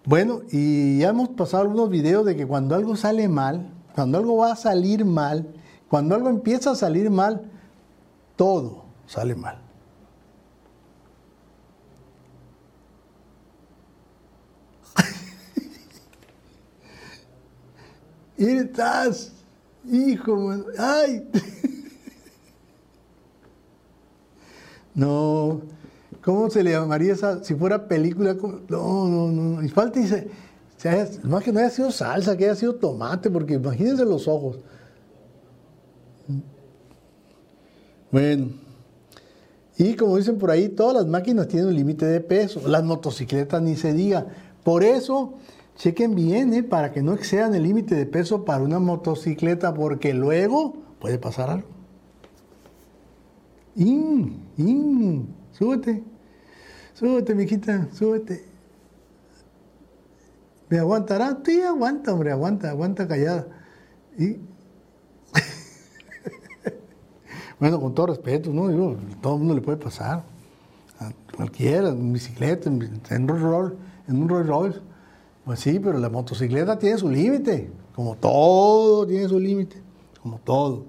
[0.03, 4.37] Bueno, y ya hemos pasado algunos videos de que cuando algo sale mal, cuando algo
[4.37, 5.53] va a salir mal,
[5.89, 7.41] cuando algo empieza a salir mal,
[8.35, 9.57] todo sale mal.
[18.37, 19.31] y estás,
[19.91, 21.27] hijo, ay.
[24.93, 25.61] no,
[26.23, 28.35] ¿cómo se le llamaría esa, si fuera película?
[28.69, 29.63] No, no, no.
[29.63, 30.29] Y falta dice,
[31.23, 34.59] más que no haya sido salsa, que haya sido tomate, porque imagínense los ojos.
[38.11, 38.49] Bueno,
[39.77, 43.61] y como dicen por ahí, todas las máquinas tienen un límite de peso, las motocicletas
[43.61, 44.27] ni se diga.
[44.63, 45.35] Por eso,
[45.77, 46.63] chequen bien ¿eh?
[46.63, 51.49] para que no excedan el límite de peso para una motocicleta, porque luego puede pasar
[51.49, 51.67] algo.
[53.75, 56.03] In, in, súbete,
[56.93, 58.43] súbete, mijita, súbete.
[60.67, 61.39] ¿Me aguantará?
[61.45, 63.47] Sí, aguanta, hombre, aguanta, aguanta callada.
[64.17, 64.37] Y
[67.59, 68.69] Bueno, con todo respeto, ¿no?
[68.69, 70.23] Digo, todo el mundo le puede pasar.
[70.99, 72.81] A cualquiera, en bicicleta, en,
[73.21, 73.73] un Rolls
[74.07, 74.79] en un Rolls Royce.
[75.45, 77.71] Pues sí, pero la motocicleta tiene su límite.
[77.95, 79.81] Como todo tiene su límite.
[80.21, 80.85] Como todo.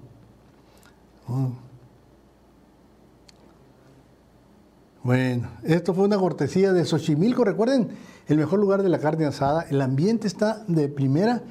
[5.03, 7.43] Bueno, esto fue una cortesía de Xochimilco.
[7.43, 7.89] Recuerden,
[8.27, 9.65] el mejor lugar de la carne asada.
[9.69, 11.41] El ambiente está de primera.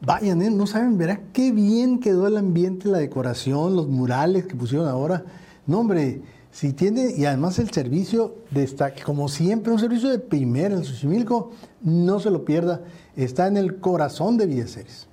[0.00, 0.50] Vayan, ¿eh?
[0.50, 5.24] no saben, verá qué bien quedó el ambiente, la decoración, los murales que pusieron ahora.
[5.66, 6.22] No, hombre,
[6.52, 11.50] si tiene, y además el servicio destaca, como siempre, un servicio de primera en Xochimilco,
[11.82, 12.82] no se lo pierda,
[13.16, 15.08] está en el corazón de Villaceres.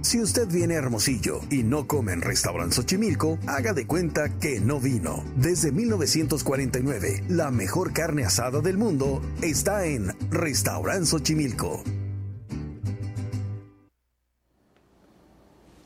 [0.00, 4.60] Si usted viene a Hermosillo y no come en Restaurant Xochimilco, haga de cuenta que
[4.60, 5.22] no vino.
[5.36, 11.82] Desde 1949, la mejor carne asada del mundo está en Restaurant Xochimilco.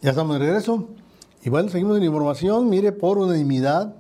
[0.03, 0.89] Ya estamos de regreso.
[1.45, 2.69] Y bueno, seguimos en información.
[2.69, 3.95] Mire, por unanimidad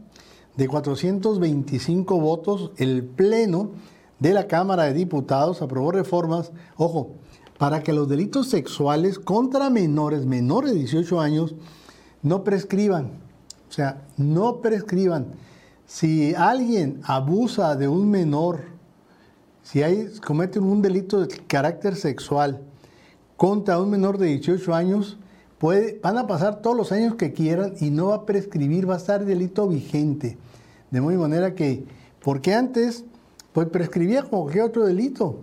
[0.56, 3.70] de 425 votos, el Pleno
[4.18, 7.12] de la Cámara de Diputados aprobó reformas, ojo,
[7.56, 11.54] para que los delitos sexuales contra menores, menores de 18 años,
[12.20, 13.12] no prescriban.
[13.70, 15.28] O sea, no prescriban.
[15.86, 18.62] Si alguien abusa de un menor,
[19.62, 22.60] si hay, comete un delito de carácter sexual
[23.36, 25.16] contra un menor de 18 años,
[25.62, 28.98] van a pasar todos los años que quieran y no va a prescribir, va a
[28.98, 30.36] estar delito vigente.
[30.90, 31.84] De muy manera que,
[32.22, 33.04] porque antes,
[33.52, 35.38] pues prescribía como cualquier otro delito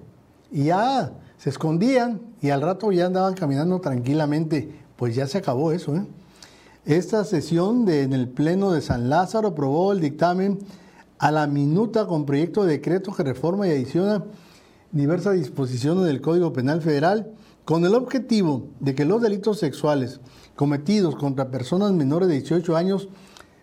[0.51, 4.71] y ya se escondían y al rato ya andaban caminando tranquilamente.
[4.97, 5.95] Pues ya se acabó eso.
[5.95, 6.05] ¿eh?
[6.85, 10.59] Esta sesión de, en el Pleno de San Lázaro aprobó el dictamen
[11.17, 14.25] a la minuta con proyecto de decreto que reforma y adiciona
[14.91, 17.31] diversas disposiciones del Código Penal Federal
[17.69, 20.21] con el objetivo de que los delitos sexuales
[20.55, 23.09] cometidos contra personas menores de 18 años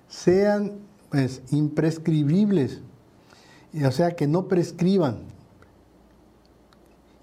[0.07, 0.74] sean
[1.11, 2.82] pues, imprescribibles,
[3.84, 5.22] o sea, que no prescriban,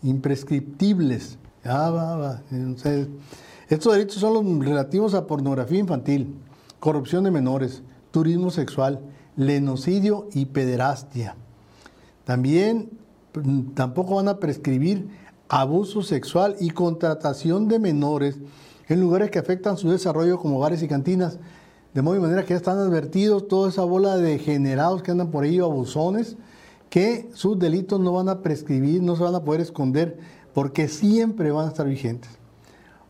[0.01, 1.37] imprescriptibles.
[1.65, 2.41] va, va.
[3.69, 6.35] Estos delitos son los relativos a pornografía infantil,
[6.81, 7.81] corrupción de menores,
[8.11, 8.99] turismo sexual,
[9.37, 11.37] lenocidio y pederastia.
[12.25, 12.89] También
[13.41, 15.22] mm, tampoco van a prescribir
[15.61, 18.37] abuso sexual y contratación de menores
[18.89, 21.37] en lugares que afectan su desarrollo como bares y cantinas.
[21.93, 25.29] De modo y manera que ya están advertidos toda esa bola de degenerados que andan
[25.29, 26.37] por ahí, abusones,
[26.89, 30.17] que sus delitos no van a prescribir, no se van a poder esconder,
[30.55, 32.31] porque siempre van a estar vigentes.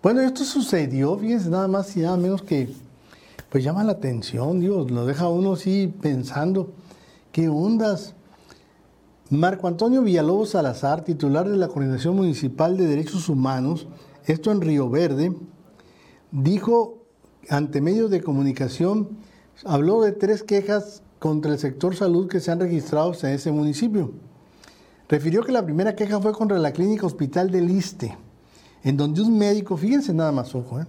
[0.01, 2.73] Bueno, esto sucedió, fíjense, nada más y nada menos que,
[3.49, 6.71] pues llama la atención, Dios, lo deja uno así pensando,
[7.31, 8.15] ¿qué ondas?
[9.29, 13.87] Marco Antonio Villalobos Salazar, titular de la Coordinación Municipal de Derechos Humanos,
[14.25, 15.35] esto en Río Verde,
[16.31, 16.99] dijo
[17.49, 19.09] ante medios de comunicación,
[19.65, 24.11] habló de tres quejas contra el sector salud que se han registrado en ese municipio.
[25.09, 28.17] Refirió que la primera queja fue contra la clínica hospital del Iste
[28.83, 30.85] en donde un médico, fíjense nada más, ojo, ¿eh?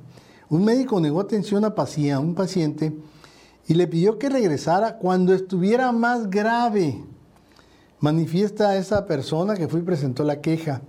[0.48, 2.96] un médico negó atención a, paciente, un paciente
[3.66, 7.02] y le pidió que regresara cuando estuviera más grave.
[8.00, 10.82] Manifiesta esa persona que fue y presentó la queja.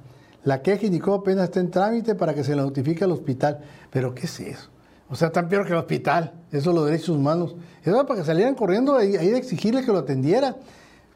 [0.43, 3.59] La queja indicó apenas está en trámite para que se la notifique al hospital.
[3.91, 4.69] Pero ¿qué es eso?
[5.09, 6.33] O sea, tan peor que el hospital.
[6.51, 7.55] Eso es los derechos humanos.
[7.81, 10.55] Eso era para que salieran corriendo ahí, de exigirle que lo atendiera.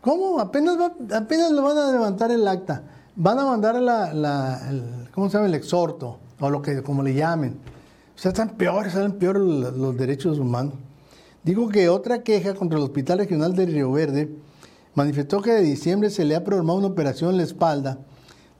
[0.01, 0.39] ¿Cómo?
[0.39, 0.77] Apenas,
[1.13, 2.83] apenas lo van a levantar el acta
[3.21, 5.47] van a mandar la, el, ¿cómo se llama?
[5.47, 7.59] El exhorto, o lo que como le llamen.
[8.15, 10.75] O sea, están peores, están peores los, derechos humanos.
[11.43, 14.29] Digo que otra queja contra el Hospital Regional de Río Verde
[14.95, 17.99] manifestó que de diciembre se le ha programado una operación en la espalda.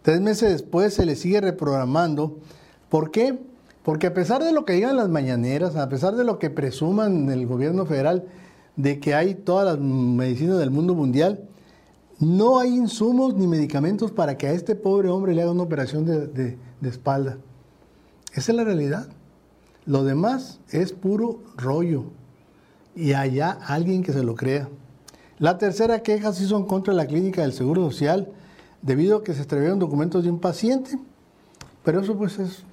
[0.02, 2.40] Tres meses después se le sigue reprogramando.
[2.90, 3.40] ¿Por qué?
[3.84, 7.30] Porque a pesar de lo que digan las mañaneras, a pesar de lo que presuman
[7.30, 8.26] el gobierno federal
[8.76, 11.50] de que hay todas las medicinas del mundo mundial,
[12.20, 16.06] no hay insumos ni medicamentos para que a este pobre hombre le haga una operación
[16.06, 17.38] de, espalda.
[18.34, 19.08] Esa es la realidad.
[19.86, 22.06] Lo demás es puro rollo.
[22.96, 24.70] Y allá alguien que se lo crea.
[25.40, 28.28] La tercera queja sí son contra la clínica del Seguro Social,
[28.82, 31.00] debido a que se extraviaron documentos de un paciente.
[31.84, 32.64] Pero eso pues es,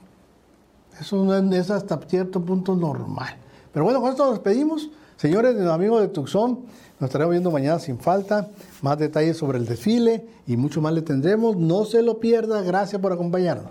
[1.01, 3.37] eso es hasta cierto punto normal.
[3.73, 4.91] Pero bueno, con esto nos despedimos.
[5.17, 6.59] Señores, amigos de Tucson,
[6.99, 8.49] nos estaremos viendo mañana sin falta.
[8.83, 11.57] Más detalles sobre el desfile y mucho más le tendremos.
[11.57, 12.62] No se lo pierda.
[12.62, 13.71] Gracias por acompañarnos.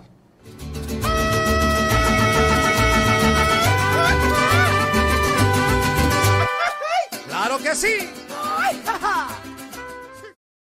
[7.28, 8.15] ¡Claro que sí!